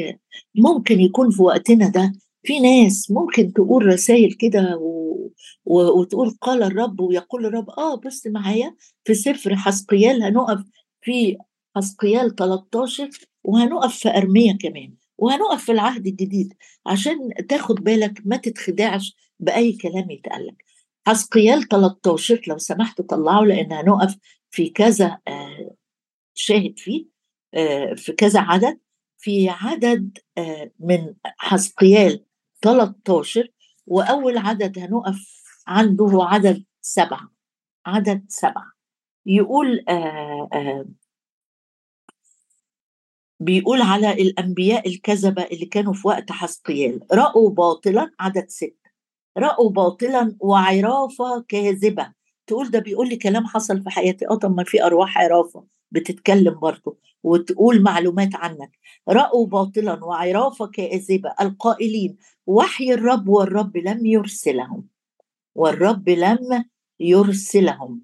ممكن 0.55 0.99
يكون 0.99 1.31
في 1.31 1.41
وقتنا 1.41 1.87
ده 1.89 2.13
في 2.43 2.59
ناس 2.59 3.11
ممكن 3.11 3.53
تقول 3.53 3.85
رسائل 3.85 4.33
كده 4.33 4.77
و... 4.77 5.29
وتقول 5.65 6.29
قال 6.41 6.63
الرب 6.63 6.99
ويقول 6.99 7.45
الرب. 7.45 7.69
آه 7.69 7.95
بص 7.95 8.27
معايا 8.27 8.75
في 9.05 9.13
سفر 9.13 9.55
حسقيال 9.55 10.23
هنقف 10.23 10.63
في 11.01 11.37
حسقيال 11.75 12.35
13 12.35 13.09
وهنقف 13.43 13.95
في 13.97 14.09
أرميا 14.17 14.57
كمان 14.61 14.93
وهنقف 15.17 15.63
في 15.65 15.71
العهد 15.71 16.07
الجديد 16.07 16.53
عشان 16.85 17.17
تاخد 17.49 17.75
بالك 17.75 18.21
ما 18.25 18.37
تتخدعش 18.37 19.15
بأي 19.39 19.73
كلام 19.73 20.11
يتقالك 20.11 20.65
حسقيال 21.07 21.67
13 21.67 22.41
لو 22.47 22.57
سمحت 22.57 23.01
طلعوا 23.01 23.45
لأن 23.45 23.73
هنقف 23.73 24.17
في 24.51 24.69
كذا 24.69 25.19
آه، 25.27 25.75
شاهد 26.33 26.79
فيه 26.79 27.05
آه، 27.53 27.93
في 27.93 28.11
كذا 28.11 28.39
عدد. 28.39 28.79
في 29.17 29.49
عدد 29.49 30.17
آه، 30.37 30.71
من 30.79 31.13
حسقيال 31.25 32.25
13 32.61 33.47
وأول 33.87 34.37
عدد 34.37 34.79
هنقف 34.79 35.43
عنده 35.67 36.05
هو 36.05 36.21
عدد 36.21 36.65
سبعة. 36.81 37.31
عدد 37.85 38.25
سبعة. 38.29 38.71
يقول 39.25 39.85
بيقول 43.39 43.81
على 43.81 44.11
الأنبياء 44.11 44.87
الكذبة 44.87 45.43
اللي 45.43 45.65
كانوا 45.65 45.93
في 45.93 46.07
وقت 46.07 46.31
حسقيال 46.31 46.99
رأوا 47.13 47.49
باطلا 47.49 48.11
عدد 48.19 48.49
ست 48.49 48.80
رأوا 49.37 49.69
باطلا 49.69 50.35
وعرافة 50.39 51.41
كاذبة. 51.47 52.13
تقول 52.47 52.71
ده 52.71 52.79
بيقول 52.79 53.09
لي 53.09 53.15
كلام 53.15 53.45
حصل 53.45 53.83
في 53.83 53.89
حياتي. 53.89 54.27
آه 54.27 54.35
طب 54.35 54.55
ما 54.55 54.63
في 54.63 54.83
أرواح 54.83 55.17
عرافة 55.17 55.63
بتتكلم 55.91 56.59
برضه 56.59 56.97
وتقول 57.23 57.81
معلومات 57.81 58.35
عنك. 58.35 58.71
رأوا 59.09 59.47
باطلا 59.47 60.03
وعرافة 60.03 60.67
كاذبة. 60.67 61.33
القائلين 61.41 62.17
وحي 62.47 62.93
الرب 62.93 63.27
والرب 63.29 63.77
لم 63.77 64.05
يرسلهم. 64.05 64.87
والرب 65.55 66.09
لم 66.09 66.65
يرسلهم. 66.99 68.01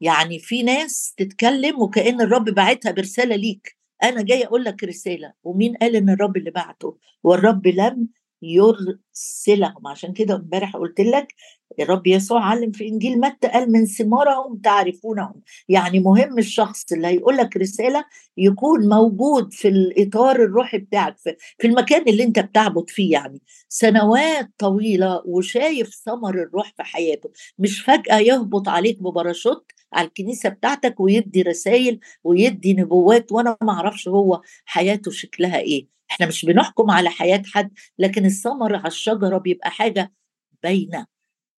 يعني 0.00 0.38
في 0.38 0.62
ناس 0.62 1.14
تتكلم 1.16 1.80
وكأن 1.80 2.20
الرب 2.20 2.44
بعتها 2.44 2.92
برسالة 2.92 3.36
ليك. 3.36 3.76
أنا 4.02 4.22
جاي 4.22 4.44
أقول 4.46 4.64
لك 4.64 4.84
رسالة. 4.84 5.32
ومين 5.42 5.74
قال 5.76 5.96
إن 5.96 6.10
الرب 6.10 6.36
اللي 6.36 6.50
بعته؟ 6.50 6.96
والرب 7.22 7.66
لم 7.66 8.08
يرسلهم 8.54 9.86
عشان 9.86 10.12
كده 10.12 10.34
امبارح 10.34 10.76
قلت 10.76 11.00
لك 11.00 11.34
الرب 11.80 12.06
يسوع 12.06 12.44
علم 12.44 12.72
في 12.72 12.88
إنجيل 12.88 13.20
متى 13.20 13.48
قال 13.48 13.72
من 13.72 13.86
ثمارهم 13.86 14.56
تعرفونهم. 14.64 15.42
يعني 15.68 16.00
مهم 16.00 16.38
الشخص 16.38 16.92
اللي 16.92 17.06
هيقول 17.06 17.36
لك 17.36 17.56
رسالة 17.56 18.04
يكون 18.36 18.88
موجود 18.88 19.52
في 19.52 19.68
الإطار 19.68 20.36
الروحي 20.36 20.78
بتاعك 20.78 21.18
في, 21.18 21.36
في 21.58 21.66
المكان 21.66 22.02
اللي 22.08 22.22
أنت 22.24 22.38
بتعبد 22.38 22.90
فيه 22.90 23.12
يعني. 23.12 23.40
سنوات 23.68 24.50
طويلة 24.58 25.22
وشايف 25.26 25.88
ثمر 26.04 26.34
الروح 26.42 26.72
في 26.76 26.82
حياته. 26.82 27.30
مش 27.58 27.80
فجأة 27.82 28.18
يهبط 28.18 28.68
عليك 28.68 29.02
بباراشوت 29.02 29.72
على 29.92 30.08
الكنيسة 30.08 30.48
بتاعتك 30.48 31.00
ويدي 31.00 31.42
رسائل 31.42 32.00
ويدي 32.24 32.74
نبوات 32.74 33.32
وأنا 33.32 33.56
ما 33.62 33.72
أعرفش 33.72 34.08
هو 34.08 34.40
حياته 34.64 35.10
شكلها 35.10 35.58
إيه. 35.58 35.95
إحنا 36.10 36.26
مش 36.26 36.44
بنحكم 36.44 36.90
على 36.90 37.10
حياة 37.10 37.42
حد 37.46 37.70
لكن 37.98 38.24
الثمر 38.26 38.76
على 38.76 38.86
الشجرة 38.86 39.38
بيبقى 39.38 39.70
حاجة 39.70 40.12
باينة. 40.62 41.06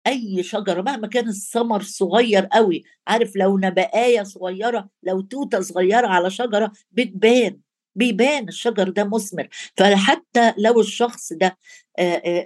أي 0.07 0.43
شجرة 0.43 0.83
مهما 0.83 1.07
كان 1.09 1.29
الثمر 1.29 1.83
صغير 1.83 2.47
قوي 2.47 2.85
عارف 3.09 3.37
لو 3.37 3.59
نبقاية 3.59 4.23
صغيرة 4.23 4.89
لو 5.03 5.21
توتة 5.21 5.61
صغيرة 5.61 6.07
على 6.07 6.31
شجرة 6.31 6.73
بتبان 6.93 7.61
بيبان 7.95 8.49
الشجر 8.49 8.89
ده 8.89 9.05
مثمر. 9.05 9.49
فحتى 9.77 10.55
لو 10.59 10.81
الشخص 10.81 11.33
ده 11.33 11.59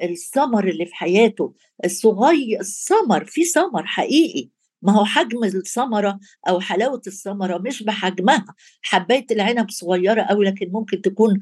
الثمر 0.02 0.68
اللي 0.68 0.86
في 0.86 0.94
حياته 0.94 1.54
الصغير 1.84 2.60
الثمر 2.60 3.24
في 3.24 3.44
ثمر 3.44 3.86
حقيقي. 3.86 4.48
ما 4.82 4.92
هو 4.92 5.04
حجم 5.04 5.44
الثمرة 5.44 6.20
أو 6.48 6.60
حلاوة 6.60 7.02
الثمرة 7.06 7.58
مش 7.58 7.82
بحجمها. 7.82 8.44
حبايه 8.82 9.26
العنب 9.30 9.70
صغيرة 9.70 10.22
قوي 10.22 10.44
لكن 10.44 10.70
ممكن 10.72 11.02
تكون 11.02 11.40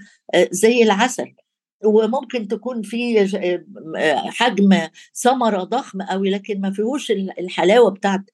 زي 0.50 0.82
العسل. 0.82 1.34
وممكن 1.84 2.48
تكون 2.48 2.82
في 2.82 3.28
حجم 4.26 4.78
ثمرة 5.14 5.62
ضخم 5.64 6.02
قوي 6.02 6.30
لكن 6.30 6.60
ما 6.60 6.70
فيهوش 6.72 7.10
الحلاوة 7.10 7.90
بتاعت 7.90 8.24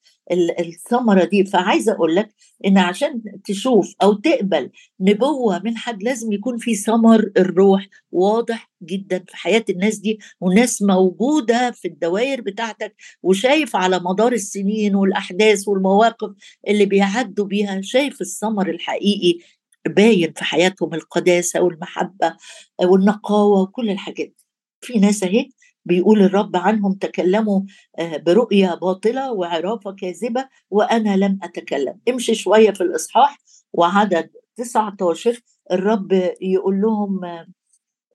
الثمرة 0.61 1.25
دي. 1.25 1.45
فعايزة 1.45 1.93
أقول 1.93 2.17
لك 2.17 2.29
إن 2.67 2.79
عشان 2.79 3.23
تشوف 3.45 3.95
أو 4.03 4.13
تقبل 4.13 4.71
نبوة 5.01 5.59
من 5.65 5.77
حد 5.77 6.03
لازم 6.03 6.33
يكون 6.33 6.59
في 6.59 6.75
ثمر 6.75 7.31
الروح 7.39 7.87
واضح 8.13 8.71
جدا 8.83 9.19
في 9.29 9.37
حياة 9.37 9.65
الناس 9.71 9.97
دي 9.99 10.19
وناس 10.41 10.83
موجودة 10.83 11.71
في 11.71 11.89
الدوائر 11.89 12.41
بتاعتك 12.41 12.95
وشايف 13.23 13.77
على 13.77 13.99
مدار 13.99 14.33
السنين 14.33 14.95
والأحداث 14.95 15.69
والمواقف 15.69 16.31
اللي 16.69 16.87
بيعدوا 16.87 17.45
بيها 17.47 17.81
شايف 17.81 18.21
الثمر 18.21 18.71
الحقيقي 18.71 19.39
باين 19.89 20.33
في 20.33 20.45
حياتهم 20.45 20.95
القداسة 20.95 21.61
والمحبة 21.61 22.37
والنقاوة 22.83 23.61
وكل 23.61 23.91
الحاجات 23.91 24.35
في 24.81 24.99
ناس 24.99 25.23
أهي 25.23 25.49
بيقول 25.85 26.23
الرب 26.23 26.57
عنهم 26.57 26.93
تكلموا 26.93 27.61
آه، 27.99 28.17
برؤية 28.17 28.75
باطلة 28.75 29.33
وعرافة 29.33 29.93
كاذبة 29.93 30.49
وأنا 30.71 31.17
لم 31.17 31.39
أتكلم. 31.43 32.01
امشي 32.09 32.35
شوية 32.35 32.71
في 32.71 32.81
الإصحاح 32.81 33.39
وعدد 33.73 34.31
19 34.57 35.41
الرب 35.73 36.13
يقول 36.41 36.81
لهم 36.81 37.21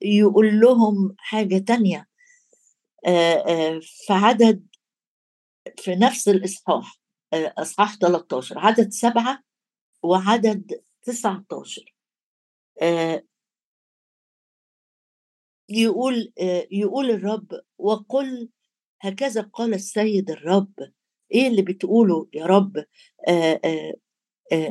يقول 0.02 0.60
لهم 0.60 1.16
حاجة 1.18 1.58
تانية. 1.58 2.08
آه، 3.06 3.34
آه، 3.34 3.80
في 3.84 4.14
عدد 4.14 4.66
في 5.78 5.96
نفس 5.96 6.30
الإصحاح 6.30 7.02
إصحاح 7.34 7.96
13 7.96 8.60
عدد 8.60 8.90
سبعة 8.92 9.44
وعدد 10.04 10.82
19 11.02 11.96
يقول 15.70 16.34
يقول 16.72 17.12
الرب 17.12 17.48
وقل 17.78 18.50
هكذا 19.02 19.42
قال 19.42 19.74
السيد 19.74 20.32
الرب. 20.32 20.74
إيه 21.34 21.48
اللي 21.48 21.62
بتقوله 21.62 22.28
يا 22.34 22.46
رب؟ 22.46 22.86
آآ 23.28 23.60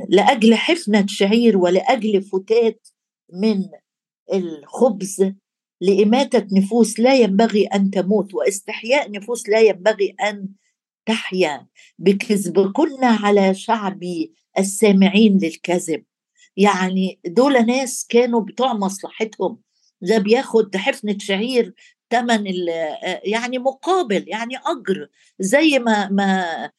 لأجل 0.08 0.54
حفنة 0.54 1.06
شعير 1.06 1.56
ولأجل 1.56 2.22
فتات 2.22 2.88
من 3.32 3.62
الخبز 4.32 5.32
لإماتة 5.80 6.46
نفوس 6.52 7.00
لا 7.00 7.14
ينبغي 7.14 7.66
أن 7.66 7.90
تموت 7.90 8.34
واستحياء 8.34 9.10
نفوس 9.10 9.48
لا 9.48 9.60
ينبغي 9.60 10.10
أن 10.10 10.48
تحيا. 11.06 11.66
بكذبكن 11.98 13.04
على 13.04 13.54
شعبي 13.54 14.34
السامعين 14.58 15.38
للكذب. 15.42 16.04
يعني 16.60 17.18
دول 17.26 17.66
ناس 17.66 18.06
كانوا 18.08 18.40
بتوع 18.40 18.72
مصلحتهم. 18.72 19.58
ده 20.02 20.18
بياخد 20.18 20.76
حفنة 20.76 21.16
شعير 21.18 21.74
ثمن 22.10 22.44
يعني 23.24 23.58
مقابل 23.58 24.24
يعني 24.28 24.54
أجر. 24.66 25.08
زي 25.40 25.78
ما 25.78 26.08
ما 26.08 26.70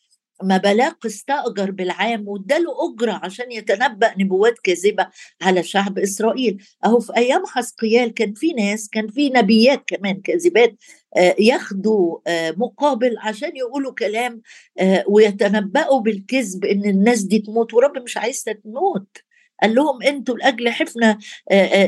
ما 0.43 0.57
بلاق 0.57 1.05
استأجر 1.05 1.71
بالعام 1.71 2.27
واداله 2.27 2.69
أجرة 2.93 3.19
عشان 3.23 3.51
يتنبأ 3.51 4.13
نبوات 4.17 4.59
كاذبة 4.59 5.07
على 5.41 5.63
شعب 5.63 5.99
إسرائيل. 5.99 6.63
أهو 6.85 6.99
في 6.99 7.17
أيام 7.17 7.45
حسقيال 7.45 8.13
كان 8.13 8.33
في 8.33 8.53
ناس 8.53 8.89
كان 8.89 9.07
في 9.07 9.29
نبيات 9.29 9.83
كمان 9.87 10.21
كاذبات 10.21 10.75
آه، 11.17 11.35
ياخدوا 11.39 12.17
آه، 12.27 12.51
مقابل 12.57 13.17
عشان 13.19 13.57
يقولوا 13.57 13.93
كلام 13.93 14.41
آه، 14.79 15.03
ويتنبأوا 15.07 16.01
بالكذب 16.01 16.65
إن 16.65 16.85
الناس 16.85 17.21
دي 17.21 17.39
تموت 17.39 17.73
ورب 17.73 17.97
مش 17.97 18.17
عايزها 18.17 18.53
تموت. 18.53 19.17
قال 19.61 19.75
لهم 19.75 20.01
أنتوا 20.03 20.35
لأجل 20.37 20.69
حفنة 20.69 21.17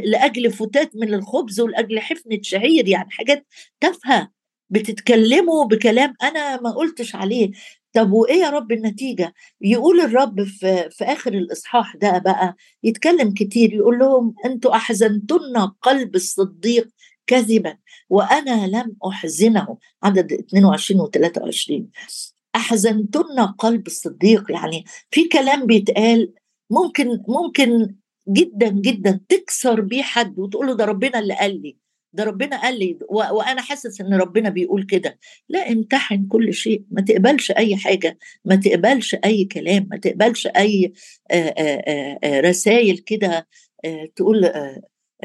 لأجل 0.03 0.51
فتات 0.51 0.95
من 0.95 1.13
الخبز 1.13 1.59
ولأجل 1.59 1.99
حفنة 1.99 2.39
شعير 2.41 2.87
يعني 2.87 3.11
حاجات 3.11 3.47
تافهة 3.79 4.31
بتتكلموا 4.69 5.65
بكلام 5.65 6.13
أنا 6.23 6.61
ما 6.61 6.71
قلتش 6.71 7.15
عليه. 7.15 7.51
طب 7.93 8.11
وإيه 8.11 8.35
يا 8.41 8.49
رب 8.49 8.71
النتيجة؟ 8.71 9.33
يقول 9.61 10.01
الرب 10.01 10.43
في, 10.43 10.89
في 10.91 11.03
آخر 11.03 11.33
الإصحاح 11.33 11.95
ده 11.95 12.17
بقى 12.17 12.55
يتكلم 12.83 13.33
كتير 13.33 13.73
يقول 13.73 13.99
لهم 13.99 14.35
أنتوا 14.45 14.75
أحزنتن 14.75 15.57
قلب 15.81 16.15
الصديق 16.15 16.87
كذبا 17.27 17.77
وأنا 18.09 18.67
لم 18.67 18.95
أحزنه. 19.07 19.77
عدد 20.03 20.33
22 20.33 21.01
و 21.01 21.07
23 21.07 21.87
أحزنتن 22.55 23.39
قلب 23.57 23.87
الصديق 23.87 24.51
يعني 24.51 24.83
في 25.11 25.27
كلام 25.27 25.65
بيتقال 25.65 26.33
ممكن 26.69 27.07
ممكن 27.27 27.95
جدا 28.29 28.69
جدا 28.69 29.19
تكسر 29.29 29.81
بيه 29.81 30.01
حد 30.03 30.39
وتقول 30.39 30.67
له 30.67 30.75
ده 30.75 30.85
ربنا 30.85 31.19
اللي 31.19 31.33
قال 31.33 31.61
لي 31.61 31.77
ده 32.13 32.23
ربنا 32.23 32.61
قال 32.61 32.79
لي 32.79 32.97
وأنا 33.09 33.61
حاسس 33.61 34.01
إن 34.01 34.13
ربنا 34.13 34.49
بيقول 34.49 34.83
كده. 34.83 35.19
لا 35.49 35.71
امتحن 35.71 36.27
كل 36.27 36.53
شيء 36.53 36.83
ما 36.91 37.01
تقبلش 37.01 37.51
أي 37.51 37.75
حاجة 37.75 38.17
ما 38.45 38.55
تقبلش 38.55 39.15
أي 39.25 39.45
كلام 39.45 39.87
ما 39.91 39.97
تقبلش 39.97 40.47
أي 40.47 40.93
رسائل 42.25 42.97
كده 42.97 43.47
تقول 44.15 44.51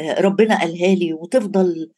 ربنا 0.00 0.60
قالها 0.60 0.94
لي 0.94 1.12
وتفضل 1.12 1.90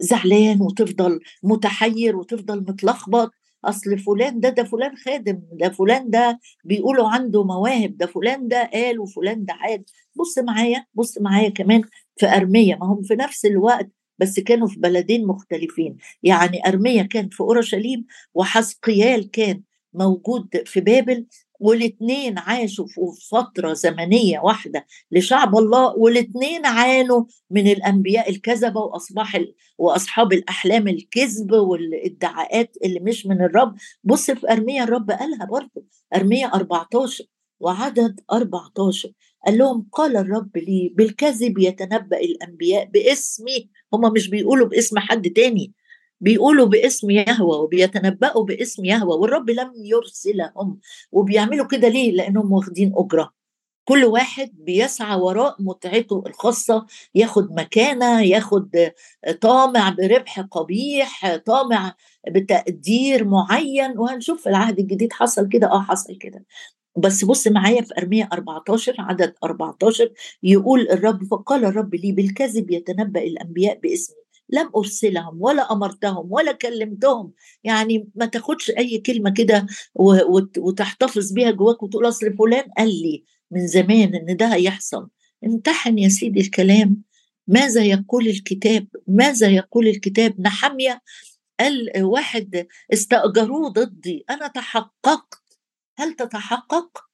زعلان 0.00 0.62
وتفضل 0.62 1.20
متحير 1.42 2.16
وتفضل 2.16 2.60
متلخبط. 2.60 3.30
أصل 3.64 3.98
فلان 3.98 4.40
ده 4.40 4.48
ده 4.48 4.64
فلان 4.64 4.96
خادم 4.96 5.42
ده 5.52 5.68
فلان 5.68 6.10
ده 6.10 6.40
بيقولوا 6.64 7.08
عنده 7.08 7.44
مواهب 7.44 7.96
ده 7.96 8.06
فلان 8.06 8.48
ده 8.48 8.70
قال 8.74 9.00
وفلان 9.00 9.44
ده 9.44 9.54
عاد. 9.54 9.84
بص 10.14 10.38
معايا 10.38 10.86
بص 10.94 11.18
معايا 11.20 11.48
كمان 11.48 11.82
في 12.16 12.26
أرمية 12.26 12.74
ما 12.76 12.86
هم 12.86 13.02
في 13.02 13.14
نفس 13.14 13.44
الوقت 13.46 13.90
بس 14.18 14.40
كانوا 14.40 14.68
في 14.68 14.80
بلدين 14.80 15.26
مختلفين. 15.26 15.96
يعني 16.22 16.66
أرمية 16.68 17.02
كان 17.02 17.28
في 17.28 17.40
أورشليم 17.40 18.04
وحسقيال 18.34 19.30
كان 19.30 19.62
موجود 19.94 20.48
في 20.66 20.80
بابل 20.80 21.26
والاثنين 21.60 22.38
عاشوا 22.38 22.86
في 22.86 23.00
فترة 23.30 23.72
زمنية 23.72 24.40
واحدة 24.40 24.86
لشعب 25.10 25.56
الله 25.56 25.94
والاثنين 25.96 26.66
عانوا 26.66 27.24
من 27.50 27.66
الأنبياء 27.68 28.30
الكذبة 28.30 28.80
وأصباح 28.80 29.40
وأصحاب 29.78 30.32
الأحلام 30.32 30.88
الكذب 30.88 31.52
والادعاءات 31.52 32.76
اللي 32.84 33.00
مش 33.00 33.26
من 33.26 33.42
الرب. 33.44 33.76
بص 34.04 34.30
في 34.30 34.52
أرمية 34.52 34.82
الرب 34.82 35.10
قالها 35.10 35.44
برضه 35.44 35.84
أرمية 36.14 36.46
14 36.54 37.24
وعدد 37.60 38.20
14 38.32 39.10
قال 39.46 39.58
لهم 39.58 39.88
قال 39.92 40.16
الرب 40.16 40.56
لي 40.56 40.92
بالكذب 40.94 41.58
يتنبأ 41.58 42.20
الأنبياء 42.20 42.84
باسمي. 42.84 43.70
هم 43.92 44.12
مش 44.12 44.28
بيقولوا 44.28 44.68
باسم 44.68 44.98
حد 44.98 45.30
تاني. 45.30 45.72
بيقولوا 46.20 46.66
باسم 46.66 47.10
يهوى 47.10 47.58
وبيتنبأوا 47.58 48.44
باسم 48.44 48.84
يهوى 48.84 49.16
والرب 49.18 49.50
لم 49.50 49.72
يرسلهم 49.76 50.78
وبيعملوا 51.12 51.66
كده 51.66 51.88
ليه؟ 51.88 52.12
لأنهم 52.12 52.52
واخدين 52.52 52.92
أجرة. 52.96 53.32
كل 53.88 54.04
واحد 54.04 54.50
بيسعى 54.54 55.16
وراء 55.20 55.56
متعته 55.60 56.22
الخاصة 56.26 56.86
ياخد 57.14 57.52
مكانة 57.52 58.22
ياخد 58.22 58.90
طامع 59.40 59.90
بربح 59.90 60.40
قبيح 60.40 61.36
طامع 61.46 61.94
بتقدير 62.28 63.24
معين. 63.24 63.98
وهنشوف 63.98 64.42
في 64.42 64.48
العهد 64.48 64.78
الجديد 64.78 65.12
حصل 65.12 65.48
كده 65.48 65.66
آه 65.72 65.82
حصل 65.82 66.18
كده. 66.18 66.44
بس 66.98 67.24
بص 67.24 67.46
معايا 67.48 67.82
في 67.82 67.94
أرمية 67.98 68.28
14 68.32 68.94
عدد 68.98 69.34
14 69.44 70.12
يقول 70.42 70.88
الرب 70.90 71.24
فقال 71.24 71.64
الرب 71.64 71.94
لي 71.94 72.12
بالكذب 72.12 72.70
يتنبأ 72.70 73.20
الأنبياء 73.22 73.78
باسمي. 73.80 74.25
لم 74.50 74.70
أرسلهم 74.76 75.42
ولا 75.42 75.72
أمرتهم 75.72 76.26
ولا 76.32 76.52
كلمتهم. 76.52 77.32
يعني 77.64 78.08
ما 78.14 78.26
تاخدش 78.26 78.70
أي 78.70 78.98
كلمة 78.98 79.30
كده 79.30 79.66
وتحتفظ 80.58 81.32
بيها 81.32 81.50
جواك 81.50 81.82
وتقول 81.82 82.08
أصل 82.08 82.36
فلان 82.36 82.64
قال 82.78 82.88
لي 82.88 83.24
من 83.50 83.66
زمان 83.66 84.14
إن 84.14 84.36
ده 84.36 84.46
هيحصل. 84.54 85.08
امتحن 85.44 85.98
يا 85.98 86.08
سيدي 86.08 86.40
الكلام. 86.40 87.02
ماذا 87.48 87.82
يقول 87.84 88.28
الكتاب؟ 88.28 88.86
ماذا 89.06 89.48
يقول 89.48 89.88
الكتاب؟ 89.88 90.40
نحمية. 90.40 91.02
قال 91.60 91.90
واحد 91.98 92.66
استأجروه 92.92 93.68
ضدي. 93.68 94.24
أنا 94.30 94.46
تحققت. 94.46 95.42
هل 95.98 96.12
تتحقق؟ 96.12 97.05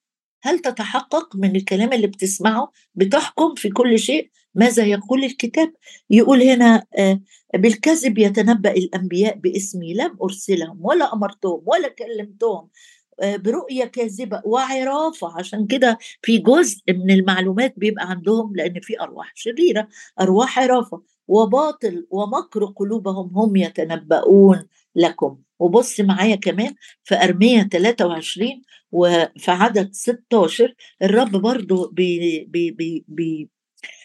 هل 0.42 0.58
تتحقق 0.58 1.36
من 1.36 1.56
الكلام 1.56 1.92
اللي 1.92 2.06
بتسمعه 2.06 2.70
بتحكم 2.94 3.54
في 3.54 3.68
كل 3.70 3.98
شيء؟ 3.98 4.30
ماذا 4.54 4.84
يقول 4.84 5.24
الكتاب؟ 5.24 5.72
يقول 6.10 6.42
هنا 6.42 6.84
آه، 6.98 7.20
بالكذب 7.54 8.18
يتنبأ 8.18 8.70
الأنبياء 8.72 9.36
باسمي 9.36 9.94
لم 9.94 10.16
أرسلهم 10.22 10.78
ولا 10.80 11.12
أمرتهم 11.14 11.62
ولا 11.66 11.88
كلمتهم 11.88 12.68
آه، 13.20 13.36
برؤية 13.36 13.84
كاذبة 13.84 14.42
وعرافة. 14.44 15.38
عشان 15.38 15.66
كده 15.66 15.98
في 16.22 16.38
جزء 16.38 16.82
من 16.88 17.10
المعلومات 17.10 17.74
بيبقى 17.76 18.10
عندهم 18.10 18.56
لأن 18.56 18.80
في 18.82 19.00
أرواح 19.00 19.32
شريرة 19.34 19.88
أرواح 20.20 20.58
عرافة 20.58 21.02
وباطل 21.28 22.06
ومكر 22.10 22.64
قلوبهم 22.64 23.30
هم 23.38 23.56
يتنبؤون. 23.56 24.66
لكم. 24.96 25.38
وبص 25.58 26.00
معايا 26.00 26.36
كمان 26.36 26.74
في 27.04 27.14
أرميا 27.14 27.62
23 27.62 28.62
وفي 28.92 29.50
عدد 29.50 29.92
16 29.92 30.74
الرب 31.02 31.30
برضو 31.30 31.88
بي 31.88 32.44
بي 32.44 32.70
بي 32.70 33.04
بي 33.08 33.50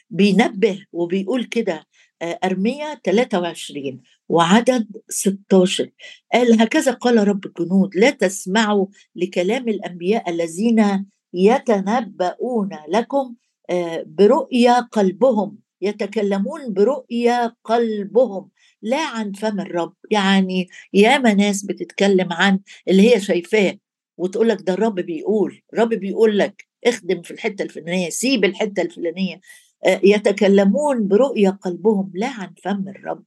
بينبه 0.10 0.86
وبيقول 0.92 1.44
كده 1.44 1.88
آه، 2.22 2.40
أرمية 2.44 3.02
23 3.06 4.02
وعدد 4.30 4.88
16 5.10 5.92
قال 6.34 6.62
هكذا 6.62 6.92
قال 6.92 7.28
رب 7.28 7.46
الجنود 7.46 7.96
لا 7.96 8.10
تسمعوا 8.10 8.88
لكلام 9.16 9.70
الأنبياء 9.70 10.30
الذين 10.30 11.06
يتنبؤون 11.34 12.70
لكم 12.90 13.36
آه، 13.70 14.04
برؤيا 14.08 14.80
قلبهم 14.80 15.58
يتكلمون 15.82 16.74
برؤيا 16.74 17.56
قلبهم. 17.64 18.50
لا 18.82 19.06
عن 19.06 19.32
فم 19.32 19.60
الرب. 19.60 19.94
يعني 20.12 20.68
ياما 20.94 21.34
ناس 21.34 21.64
بتتكلم 21.66 22.34
عن 22.34 22.60
اللي 22.88 23.16
هي 23.16 23.20
شايفاه 23.22 23.78
وتقول 24.18 24.50
لك 24.50 24.62
ده 24.62 24.74
الرب 24.74 24.96
بيقول 25.00 25.62
الرب 25.74 25.90
بيقول 25.90 26.38
لك 26.40 26.68
اخدم 26.86 27.22
في 27.22 27.32
الحتة 27.32 27.64
الفلانية 27.64 28.10
سيب 28.10 28.46
الحتة 28.46 28.82
الفلانية. 28.82 29.42
آه، 29.86 30.02
يتكلمون 30.04 31.08
برؤيا 31.08 31.50
قلبهم 31.50 32.12
لا 32.16 32.28
عن 32.28 32.54
فم 32.64 32.86
الرب. 32.90 33.24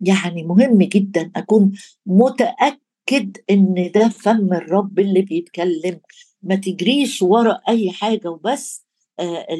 يعني 0.00 0.42
مهم 0.42 0.78
جدا 0.82 1.30
أكون 1.36 1.72
متأكد 2.06 3.36
إن 3.50 3.90
ده 3.94 4.08
فم 4.08 4.52
الرب 4.54 4.98
اللي 4.98 5.22
بيتكلم. 5.22 6.00
ما 6.42 6.54
تجريش 6.54 7.22
ورا 7.22 7.60
أي 7.68 7.90
حاجة 7.92 8.28
وبس 8.30 8.86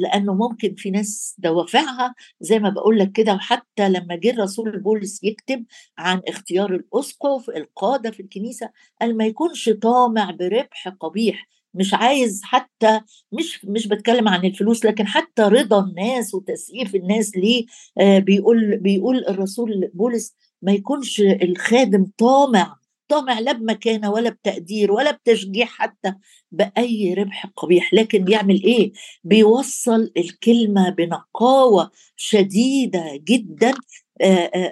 لأنه 0.02 0.34
ممكن 0.34 0.74
في 0.74 0.90
ناس 0.90 1.34
دوافعها 1.38 2.14
زي 2.40 2.58
ما 2.58 2.70
بقول 2.70 2.98
لك 2.98 3.12
كده 3.12 3.34
وحتى 3.34 3.88
لما 3.88 4.16
جه 4.16 4.30
الرسول 4.30 4.78
بولس 4.80 5.24
يكتب 5.24 5.64
عن 5.98 6.22
اختيار 6.28 6.74
الاسقف 6.74 7.50
القادة 7.50 8.10
في 8.10 8.20
الكنيسة 8.20 8.70
قال 9.00 9.16
ما 9.16 9.26
يكونش 9.26 9.68
طامع 9.68 10.30
بربح 10.30 10.88
قبيح 11.00 11.48
مش 11.74 11.94
عايز 11.94 12.40
حتى 12.44 13.00
مش 13.32 13.64
مش 13.64 13.86
بتكلم 13.88 14.28
عن 14.28 14.44
الفلوس 14.44 14.84
لكن 14.84 15.06
حتى 15.06 15.42
رضا 15.42 15.80
الناس 15.84 16.34
وتسقيف 16.34 16.94
الناس 16.94 17.36
ليه 17.36 17.66
آه 17.98 18.18
بيقول 18.18 18.76
بيقول 18.76 19.24
الرسول 19.28 19.90
بولس 19.94 20.34
ما 20.62 20.72
يكونش 20.72 21.20
الخادم 21.20 22.06
طامع 22.18 22.76
طامع 23.10 23.38
لا 23.38 23.52
بمكانة 23.52 24.10
ولا 24.10 24.30
بتقدير 24.30 24.92
ولا 24.92 25.10
بتشجيع 25.10 25.66
حتى 25.66 26.14
بأي 26.52 27.14
ربح 27.14 27.46
قبيح. 27.56 27.94
لكن 27.94 28.24
بيعمل 28.24 28.62
إيه؟ 28.64 28.92
بيوصل 29.24 30.12
الكلمة 30.16 30.90
بنقاوة 30.90 31.90
شديدة 32.16 33.04
جدا 33.24 33.72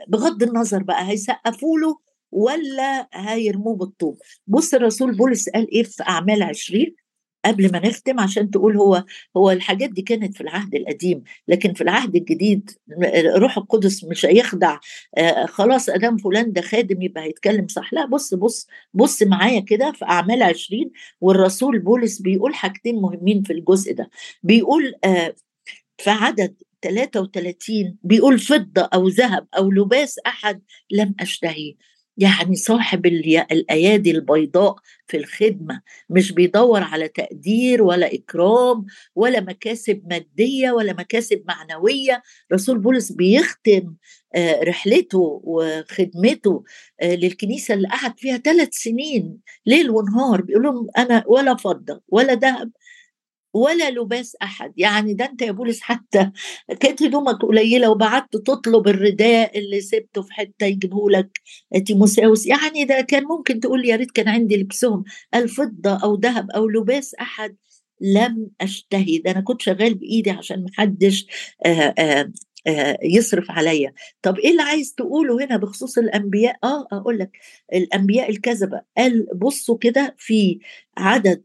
بغض 0.09 0.42
النظر 0.42 0.83
بقى 0.83 1.09
هيسقفوا 1.09 1.79
له 1.79 1.98
ولا 2.33 3.09
هيرموه 3.14 3.77
بالطوب. 3.77 4.18
بص 4.46 4.74
الرسول 4.74 5.16
بولس 5.16 5.48
قال 5.48 5.70
إيه 5.72 5.83
في 5.83 6.03
أعمال 6.03 6.42
عشرين؟ 6.42 6.94
قبل 7.44 7.72
ما 7.72 7.79
نختم 7.88 8.20
عشان 8.20 8.51
تقول 8.51 8.77
هو 8.77 9.05
هو 9.37 9.51
الحاجات 9.51 9.90
دي 9.90 10.03
كانت 10.03 10.35
في 10.35 10.40
العهد 10.40 10.74
القديم 10.74 11.22
لكن 11.48 11.72
في 11.74 11.81
العهد 11.81 12.16
الجديد 12.16 12.70
روح 13.37 13.59
القدس 13.59 14.05
مش 14.05 14.27
هيخدع 14.27 14.79
آه 15.18 15.46
خلاص 15.46 15.88
أدام 15.88 16.16
فلان 16.16 16.53
ده 16.53 16.61
خادم 16.61 17.03
يبقى 17.03 17.22
هيتكلم 17.24 17.68
صح. 17.68 17.92
لا 17.92 18.07
بص 18.07 18.35
بص 18.35 18.66
بص 18.94 19.22
معايا 19.22 19.61
كده 19.61 19.92
في 19.92 20.05
أعمال 20.05 20.42
عشرين 20.42 20.90
والرسول 21.20 21.79
بولس 21.79 22.18
بيقول 22.20 22.55
حاجتين 22.55 22.94
مهمين 22.96 23.42
في 23.42 23.53
الجزء 23.53 23.94
ده. 23.94 24.11
بيقول 24.42 24.94
آه 25.05 25.35
في 25.98 26.11
عدد 26.11 26.55
33 26.83 27.96
بيقول 28.03 28.38
فضة 28.38 28.83
أو 28.94 29.09
ذهب 29.09 29.46
أو 29.57 29.70
لباس 29.70 30.18
أحد 30.27 30.62
لم 30.90 31.14
أشتهي 31.20 31.74
يعني 32.18 32.57
صاحب 32.57 33.07
الأيادي 33.07 34.11
البيضاء 34.11 34.76
في 35.07 35.16
الخدمة 35.16 35.83
مش 36.11 36.33
بيدور 36.33 36.83
على 36.83 37.09
تقدير 37.09 37.83
ولا 37.83 38.14
إكرام 38.14 38.87
ولا 39.14 39.40
مكاسب 39.40 40.02
مادية 40.11 40.70
ولا 40.70 40.92
مكاسب 40.92 41.44
معنوية. 41.48 42.22
رسول 42.52 42.78
بولس 42.78 43.12
بيختم 43.12 43.94
آه، 44.35 44.61
رحلته 44.64 45.40
وخدمته 45.44 46.64
آه، 47.00 47.14
للكنيسة 47.14 47.74
اللي 47.74 47.88
قعد 47.88 48.18
فيها 48.18 48.37
ثلاث 48.37 48.68
سنين 48.72 49.38
ليل 49.66 49.90
ونهار. 49.90 50.42
بيقول 50.42 50.62
لهم 50.62 50.87
أنا 50.98 51.24
ولا 51.26 51.54
فضة 51.57 52.02
ولا 52.09 52.35
ذهب 52.35 52.70
ولا 53.54 53.90
لباس 53.90 54.37
أحد. 54.42 54.72
يعني 54.76 55.14
ده 55.14 55.24
أنت 55.24 55.42
يا 55.42 55.52
بولس 55.52 55.80
حتى 55.80 56.30
كانت 56.80 57.02
هدومك 57.02 57.42
قليلة 57.42 57.90
وبعدت 57.90 58.37
تطلب 58.37 58.88
الرداء 58.88 59.58
اللي 59.58 59.80
سبته 59.80 60.22
في 60.22 60.32
حتة 60.32 60.66
يجيبه 60.66 61.11
لك 61.11 61.40
تيموساوس. 61.87 62.46
يعني 62.46 62.84
ده 62.84 63.00
كان 63.00 63.24
ممكن 63.24 63.61
تقول 63.61 63.84
يا 63.84 63.96
ريت 63.96 64.11
كان 64.11 64.28
عندي 64.28 64.56
لبسهم 64.56 65.04
الفضة 65.34 65.96
أو 66.04 66.14
ذهب 66.14 66.50
أو 66.50 66.68
لباس 66.68 67.14
أحد. 67.14 67.56
لم 68.00 68.50
أشتهي. 68.61 69.18
ده 69.18 69.30
أنا 69.30 69.40
كنت 69.40 69.62
شغال 69.62 69.94
بإيدي 69.94 70.30
عشان 70.30 70.64
محدش 70.64 71.26
آآ 71.66 71.94
آآ 71.98 72.32
آآ 72.66 72.98
يصرف 73.02 73.50
عليا. 73.50 73.92
طب 74.22 74.38
إيه 74.38 74.50
اللي 74.50 74.62
عايز 74.62 74.94
تقوله 74.94 75.44
هنا 75.44 75.56
بخصوص 75.56 75.98
الأنبياء؟ 75.98 76.56
آه 76.64 76.87
أقول 76.92 77.18
لك 77.18 77.30
الأنبياء 77.74 78.30
الكذبة. 78.30 78.82
قال 78.98 79.26
بصوا 79.37 79.78
كده 79.78 80.14
في 80.18 80.58
عدد 80.98 81.44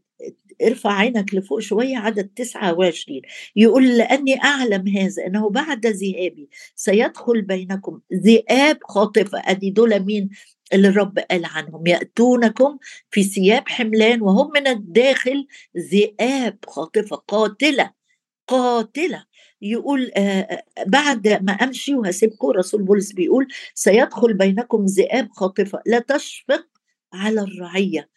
ارفع 0.62 0.92
عينك 0.92 1.34
لفوق 1.34 1.60
شوية 1.60 1.96
عدد 1.96 2.28
29 2.36 3.20
يقول 3.56 3.98
لأني 3.98 4.42
أعلم 4.44 4.88
هذا 4.88 5.26
أنه 5.26 5.50
بعد 5.50 5.86
ذهابي 5.86 6.48
سيدخل 6.74 7.42
بينكم 7.42 8.00
ذئاب 8.14 8.78
خاطفة. 8.84 9.42
أدي 9.44 9.70
دول 9.70 10.00
مين 10.00 10.30
اللي 10.72 10.88
الرب 10.88 11.18
قال 11.18 11.44
عنهم؟ 11.44 11.86
يأتونكم 11.86 12.78
في 13.10 13.22
ثياب 13.22 13.68
حملان 13.68 14.22
وهم 14.22 14.50
من 14.54 14.66
الداخل 14.66 15.46
ذئاب 15.92 16.58
خاطفة 16.66 17.16
قاتلة 17.16 17.90
قاتلة. 18.46 19.24
يقول 19.62 20.10
بعد 20.86 21.28
ما 21.42 21.52
أمشي 21.52 21.94
وهسيبكم 21.94 22.48
رسول 22.48 22.82
بولس 22.82 23.12
بيقول 23.12 23.48
سيدخل 23.74 24.34
بينكم 24.34 24.84
ذئاب 24.84 25.28
خاطفة. 25.32 25.82
لا 25.86 25.98
تشفق 25.98 26.66
على 27.12 27.40
الرعية. 27.40 28.08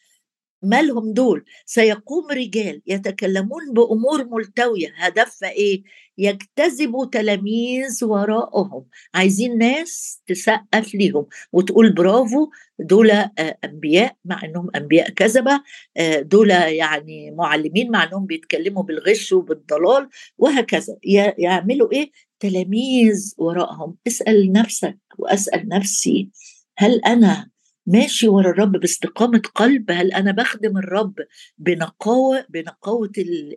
مالهم 0.62 1.14
دول؟ 1.14 1.46
سيقوم 1.66 2.28
رجال 2.32 2.82
يتكلمون 2.88 3.74
بأمور 3.74 4.26
ملتوية. 4.26 4.94
هدفها 4.98 5.50
إيه؟ 5.50 5.84
يجتذبوا 6.18 7.06
تلاميذ 7.06 8.06
وراءهم. 8.06 8.86
عايزين 9.14 9.58
ناس 9.58 10.22
تسقف 10.28 10.96
ليهم 10.96 11.26
وتقول 11.54 11.94
برافو 11.94 12.50
دول 12.80 13.12
آه، 13.12 13.32
أنبياء 13.66 14.16
مع 14.26 14.44
إنهم 14.46 14.70
أنبياء 14.76 15.10
كذبة 15.10 15.62
آه، 15.98 16.20
دول 16.20 16.50
يعني 16.50 17.32
معلمين 17.32 17.92
مع 17.92 18.04
إنهم 18.04 18.26
بيتكلموا 18.26 18.84
بالغش 18.84 19.34
وبالضلال 19.34 20.10
وهكذا. 20.38 20.98
يعملوا 21.38 21.92
إيه؟ 21.92 22.12
تلاميذ 22.40 23.34
وراءهم. 23.38 23.96
اسأل 24.08 24.52
نفسك 24.52 24.98
وأسأل 25.18 25.70
نفسي 25.70 26.30
هل 26.78 27.02
أنا 27.06 27.50
ماشي 27.88 28.28
ورا 28.28 28.50
الرب 28.50 28.72
باستقامة 28.72 29.42
قلب. 29.56 29.92
هل 29.92 30.12
أنا 30.14 30.32
بخدم 30.32 30.78
الرب 30.78 31.14
بنقاوة 31.58 32.46
بنقاوة 32.50 33.12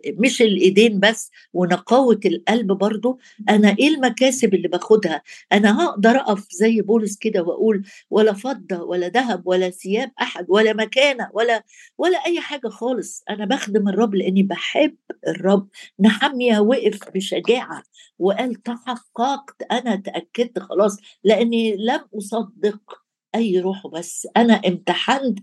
مش 0.07 0.41
الإيدين 0.41 0.99
بس 0.99 1.31
ونقاوة 1.53 2.19
القلب 2.25 2.71
برضو 2.71 3.19
أنا 3.49 3.75
إيه 3.79 3.87
المكاسب 3.87 4.53
اللي 4.53 4.67
باخدها؟ 4.67 5.21
أنا 5.53 5.85
هقدر 5.85 6.09
أقف 6.15 6.47
زي 6.51 6.81
بولس 6.81 7.17
كده 7.17 7.41
وأقول 7.43 7.83
ولا 8.09 8.33
فضة 8.33 8.81
ولا 8.83 9.07
ذهب 9.09 9.41
ولا 9.47 9.69
ثياب 9.69 10.11
أحد 10.21 10.45
ولا 10.49 10.73
مكانة 10.73 11.29
ولا 11.33 11.63
ولا 11.97 12.17
أي 12.25 12.39
حاجة 12.41 12.67
خالص. 12.67 13.23
أنا 13.29 13.45
بخدم 13.45 13.87
الرب 13.89 14.15
لأني 14.15 14.43
بحب 14.43 14.95
الرب. 15.27 15.67
نحمية 15.99 16.59
وقف 16.59 16.99
بشجاعة. 17.15 17.83
وقال 18.19 18.55
تحققت. 18.55 19.55
أنا 19.71 19.95
تأكدت 19.95 20.59
خلاص. 20.59 20.97
لأني 21.23 21.75
لم 21.77 22.01
أصدق 22.17 23.00
أي 23.35 23.59
روح 23.59 23.87
بس. 23.87 24.27
أنا 24.37 24.53
امتحنت 24.53 25.39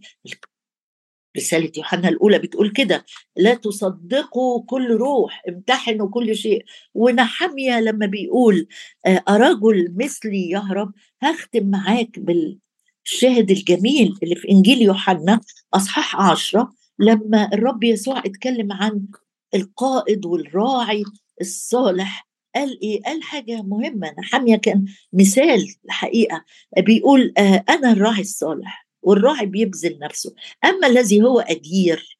رسالة 1.36 1.72
يوحنا 1.76 2.08
الأولى 2.08 2.38
بتقول 2.38 2.70
كده 2.70 3.04
لا 3.36 3.54
تصدقوا 3.54 4.62
كل 4.66 4.90
روح 4.90 5.42
امتحنوا 5.48 6.08
كل 6.08 6.36
شيء. 6.36 6.64
ونحمية 6.94 7.80
لما 7.80 8.06
بيقول 8.06 8.66
آه، 9.06 9.22
أرجل 9.28 9.94
مثلي 9.96 10.50
يهرب 10.50 10.92
هختم 11.22 11.66
معاك 11.70 12.18
بالشاهد 12.18 13.50
الجميل 13.50 14.18
اللي 14.22 14.34
في 14.36 14.48
إنجيل 14.50 14.82
يوحنا 14.82 15.40
أصحاح 15.74 16.16
عشرة 16.20 16.72
لما 16.98 17.50
الرب 17.52 17.84
يسوع 17.84 18.18
اتكلم 18.18 18.72
عن 18.72 19.06
القائد 19.54 20.26
والراعي 20.26 21.04
الصالح 21.40 22.27
قال 22.54 22.80
إيه؟ 22.82 23.02
قال 23.02 23.22
حاجة 23.22 23.62
مهمة 23.62 24.14
حامية 24.22 24.56
كان 24.56 24.84
مثال 25.12 25.74
الحقيقة. 25.84 26.44
بيقول 26.78 27.32
آه 27.38 27.64
أنا 27.68 27.92
الراعي 27.92 28.20
الصالح 28.20 28.88
والراعي 29.02 29.46
بيبذل 29.46 29.98
نفسه. 30.02 30.34
أما 30.64 30.86
الذي 30.86 31.22
هو 31.22 31.40
اجير 31.40 32.18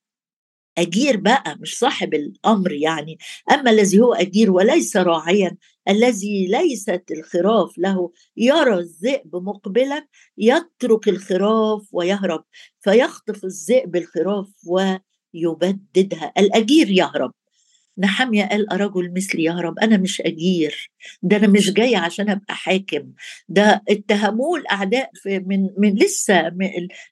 اجير 0.79 1.17
بقى 1.17 1.57
مش 1.61 1.79
صاحب 1.79 2.15
الأمر 2.15 2.73
يعني. 2.73 3.19
أما 3.53 3.71
الذي 3.71 4.01
هو 4.01 4.15
اجير 4.15 4.51
وليس 4.51 4.97
راعيا 4.97 5.57
الذي 5.89 6.47
ليست 6.47 7.05
الخراف 7.11 7.79
له. 7.79 8.13
يرى 8.37 8.75
الذئب 8.79 9.37
مقبلا 9.37 10.07
يترك 10.39 11.09
الخراف 11.09 11.89
ويهرب. 11.93 12.45
فيخطف 12.81 13.45
الذئب 13.45 13.97
الخراف 13.97 14.49
ويبددها. 14.67 16.33
الاجير 16.39 16.91
يهرب. 16.91 17.33
نحمية 17.99 18.45
قال 18.45 18.73
أرجل 18.73 19.13
مثلي 19.17 19.45
يا 19.45 19.53
رب 19.53 19.79
أنا 19.79 19.97
مش 19.97 20.21
أجير 20.21 20.91
ده 21.23 21.37
أنا 21.37 21.47
مش 21.47 21.73
جاي 21.73 21.97
عشان 21.97 22.31
أبقى 22.31 22.55
حاكم 22.55 23.13
ده 23.49 23.83
اتهموه 23.89 24.59
الأعداء 24.59 25.11
في 25.15 25.39
من 25.39 25.69
من 25.79 25.95
لسه 25.95 26.53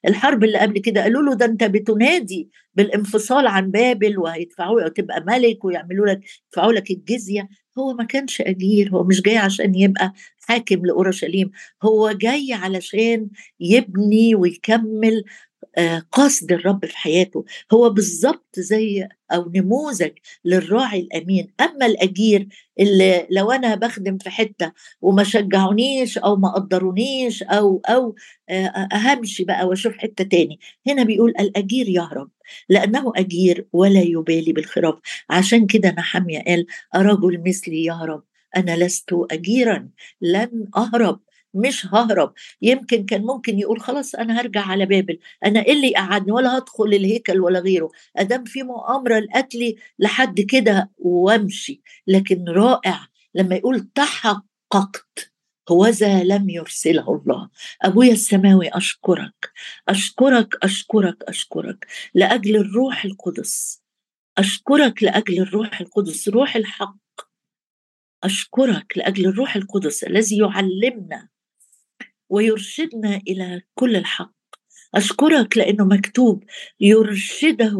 الحرب 0.07 0.43
اللي 0.43 0.57
قبل 0.57 0.79
كده 0.79 1.01
قالوا 1.03 1.21
له 1.23 1.33
ده 1.33 1.45
أنت 1.45 1.63
بتنادي 1.63 2.49
بالانفصال 2.75 3.47
عن 3.47 3.71
بابل 3.71 4.19
وهيدفعوا 4.19 4.87
تبقى 4.89 5.23
ملك 5.27 5.65
ويعملوا 5.65 6.07
لك 6.07 6.19
يدفعوا 6.47 6.73
لك 6.73 6.91
الجزية. 6.91 7.49
هو 7.79 7.93
ما 7.93 8.03
كانش 8.03 8.41
أجير 8.41 8.89
هو 8.89 9.03
مش 9.03 9.21
جاي 9.21 9.37
عشان 9.37 9.75
يبقى 9.75 10.13
حاكم 10.47 10.85
لأورشليم 10.85 11.51
هو 11.83 12.11
جاي 12.11 12.53
علشان 12.53 13.27
يبني 13.59 14.35
ويكمل 14.35 15.23
آه، 15.77 16.03
قصد 16.11 16.51
الرب 16.51 16.85
في 16.85 16.97
حياته. 16.97 17.45
هو 17.73 17.89
بالظبط 17.89 18.59
زي 18.59 19.07
أو 19.31 19.51
نموذج 19.55 20.11
للراعي 20.45 20.99
الأمين. 20.99 21.53
أما 21.61 21.85
الأجير 21.85 22.47
اللي 22.79 23.27
لو 23.31 23.51
أنا 23.51 23.75
بخدم 23.75 24.17
في 24.17 24.29
حتة 24.29 24.71
وما 25.01 25.23
شجعونيش 25.23 26.17
أو 26.17 26.35
ما 26.35 26.49
قدرونيش 26.49 27.43
أو 27.43 27.81
أو 27.89 28.15
آه، 28.49 28.87
همشي 28.93 29.43
بقى 29.43 29.67
وأشوف 29.67 29.93
حتة 29.97 30.23
تاني. 30.23 30.59
هنا 30.87 31.03
بيقول 31.03 31.29
الأجير 31.39 31.89
يهرب 31.89 32.29
لأنه 32.69 33.11
أجير 33.15 33.67
ولا 33.73 34.01
يبالي 34.01 34.53
بالخراف. 34.53 34.95
عشان 35.29 35.67
كده 35.67 35.91
نحميا 35.91 36.43
قال 36.47 36.65
رجل 36.95 37.43
مثلي 37.47 37.83
يهرب 37.85 38.23
أنا 38.57 38.77
لست 38.85 39.09
اجيرا 39.31 39.89
لن 40.21 40.67
أهرب 40.77 41.19
مش 41.53 41.85
ههرب. 41.85 42.33
يمكن 42.61 43.05
كان 43.05 43.21
ممكن 43.21 43.59
يقول 43.59 43.81
خلاص 43.81 44.15
أنا 44.15 44.41
هرجع 44.41 44.61
على 44.61 44.85
بابل 44.85 45.19
أنا 45.45 45.59
إيه 45.65 45.73
اللي 45.73 45.93
قعدني 45.95 46.31
ولا 46.31 46.57
هدخل 46.57 46.85
الهيكل 46.85 47.39
ولا 47.41 47.59
غيره. 47.59 47.91
أدام 48.17 48.43
في 48.45 48.63
مؤامرة 48.63 49.19
لقتلي 49.19 49.75
لحد 49.99 50.41
كده 50.41 50.91
وأمشي. 50.97 51.81
لكن 52.07 52.45
رائع 52.49 53.07
لما 53.35 53.55
يقول 53.55 53.87
تحققت 53.95 55.31
هوذا 55.69 56.23
لم 56.23 56.49
يرسله 56.49 57.15
الله. 57.15 57.49
أبويا 57.81 58.11
السماوي 58.13 58.69
أشكرك. 58.69 59.51
أشكرك 59.89 60.55
أشكرك 60.63 61.23
أشكرك 61.23 61.87
لأجل 62.13 62.55
الروح 62.55 63.05
القدس. 63.05 63.81
أشكرك 64.37 65.03
لأجل 65.03 65.39
الروح 65.41 65.81
القدس. 65.81 66.29
روح 66.29 66.55
الحق. 66.55 66.97
أشكرك 68.23 68.97
لأجل 68.97 69.25
الروح 69.27 69.55
القدس 69.55 70.03
الذي 70.03 70.37
يعلمنا 70.37 71.29
ويرشدنا 72.29 73.21
إلى 73.27 73.61
كل 73.75 73.95
الحق. 73.95 74.33
أشكرك 74.95 75.57
لأنه 75.57 75.85
مكتوب 75.85 76.43
يرشده 76.79 77.77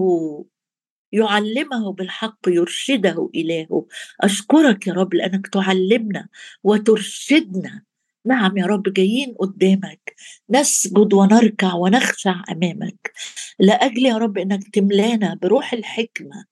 يعلمه 1.12 1.94
بالحق 1.94 2.40
يرشده 2.48 3.30
إلهه 3.36 3.88
أشكرك 4.22 4.88
يا 4.88 4.94
رب 4.94 5.14
لأنك 5.14 5.48
تعلمنا 5.48 6.28
وترشدنا. 6.64 7.84
نعم 8.26 8.58
يا 8.58 8.66
رب 8.66 8.84
جايين 8.84 9.36
قدامك. 9.40 10.16
نسجد 10.50 11.14
ونركع 11.14 11.74
ونخشع 11.74 12.44
أمامك. 12.52 13.12
لأجل 13.60 14.06
يا 14.06 14.18
رب 14.18 14.38
أنك 14.38 14.76
تملانا 14.76 15.40
بروح 15.42 15.74
الحكمة 15.74 16.46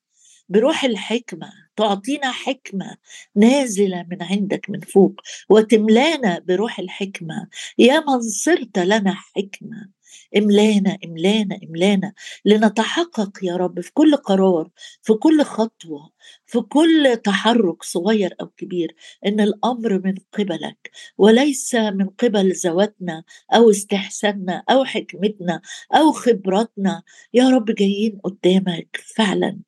بروح 0.50 0.84
الحكمة. 0.84 1.65
تعطينا 1.78 2.32
حكمة 2.32 2.98
نازلة 3.36 4.06
من 4.12 4.24
عندك 4.24 4.70
من 4.70 4.80
فوق 4.80 5.22
وتملانا 5.50 6.40
بروح 6.40 6.80
الحكمة. 6.80 7.48
يا 7.78 8.00
من 8.00 8.22
صرت 8.22 8.80
لنا 8.80 9.14
حكمة. 9.14 9.90
املانا 10.38 10.98
املانا 11.06 11.60
املانا. 11.64 12.14
لنتحقق 12.46 13.32
يا 13.44 13.56
رب 13.56 13.80
في 13.82 13.92
كل 13.94 14.16
قرار 14.16 14.70
في 15.02 15.14
كل 15.14 15.44
خطوة 15.44 16.12
في 16.46 16.60
كل 16.62 17.18
تحرك 17.24 17.84
صغير 17.84 18.36
أو 18.42 18.48
كبير 18.48 18.96
إن 19.26 19.40
الأمر 19.42 20.00
من 20.06 20.16
قبلك 20.34 20.92
وليس 21.18 21.76
من 21.76 22.08
قبل 22.10 22.52
ذواتنا 22.54 23.24
أو 23.56 23.70
استحساننا 23.70 24.64
أو 24.72 24.86
حكمتنا 24.86 25.62
أو 25.96 26.12
خبراتنا. 26.12 27.04
يا 27.34 27.50
رب 27.50 27.66
جايين 27.72 28.20
قدامك 28.24 29.04
فعلا. 29.16 29.60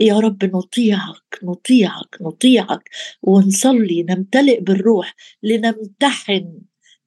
يا 0.00 0.18
رب 0.18 0.44
نطيعك 0.44 1.38
نطيعك 1.42 2.16
نطيعك 2.20 2.90
ونصلي 3.22 4.02
نمتلئ 4.02 4.60
بالروح 4.60 5.14
لنمتحن 5.42 6.58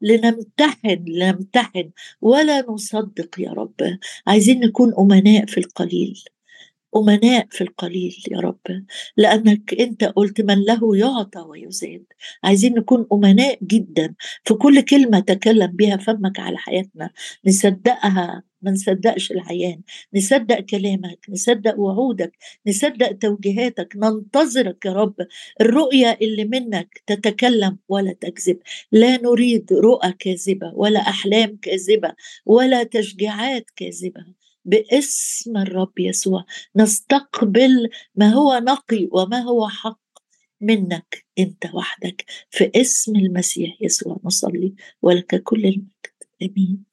لنمتحن 0.02 1.06
لنمتحن 1.08 1.92
ولا 2.22 2.66
نصدق 2.70 3.40
يا 3.40 3.52
رب. 3.52 4.00
عايزين 4.28 4.60
نكون 4.60 4.94
أمناء 5.00 5.46
في 5.46 5.58
القليل. 5.58 6.24
أمناء 6.96 7.48
في 7.52 7.62
القليل 7.62 8.16
يا 8.32 8.40
رب. 8.40 8.60
لأنك 9.18 9.74
أنت 9.80 10.04
قلت 10.04 10.42
من 10.42 10.64
له 10.64 10.98
يعطى 10.98 11.40
ويزاد 11.40 12.04
عايزين 12.44 12.74
نكون 12.74 13.08
أمناء 13.14 13.60
جدا 13.64 14.16
في 14.44 14.54
كل 14.54 14.82
كلمة 14.82 15.20
تكلم 15.20 15.68
بها 15.68 15.98
فمك 15.98 16.40
على 16.40 16.58
حياتنا. 16.58 17.10
نصدقها 17.46 18.44
ما 18.62 18.72
نصدقش 18.72 19.32
العيان. 19.32 19.82
نصدق 20.16 20.60
كلامك 20.60 21.20
نصدق 21.30 21.80
وعودك 21.80 22.32
نصدق 22.68 23.12
توجيهاتك. 23.12 23.94
ننتظرك 23.96 24.86
يا 24.86 24.94
رب. 24.94 25.16
الرؤية 25.62 26.18
اللي 26.22 26.46
منك 26.46 27.02
تتكلم 27.08 27.78
ولا 27.90 28.14
تكذب. 28.14 28.60
لا 28.92 29.18
نريد 29.22 29.74
رؤى 29.74 30.14
كاذبة 30.20 30.72
ولا 30.76 31.00
أحلام 31.00 31.58
كاذبة 31.62 32.14
ولا 32.46 32.84
تشجيعات 32.84 33.66
كاذبة. 33.76 34.39
باسم 34.66 35.58
الرب 35.58 36.00
يسوع. 36.00 36.46
نستقبل 36.76 37.90
ما 38.16 38.30
هو 38.34 38.58
نقي 38.64 39.08
وما 39.12 39.40
هو 39.40 39.70
حق 39.70 40.00
منك 40.62 41.26
انت 41.40 41.66
وحدك. 41.74 42.26
في 42.50 42.72
اسم 42.76 43.16
المسيح 43.16 43.78
يسوع 43.82 44.20
نصلي 44.24 44.76
ولك 45.02 45.44
كل 45.44 45.66
المجد. 45.66 45.90
آمين. 46.44 46.89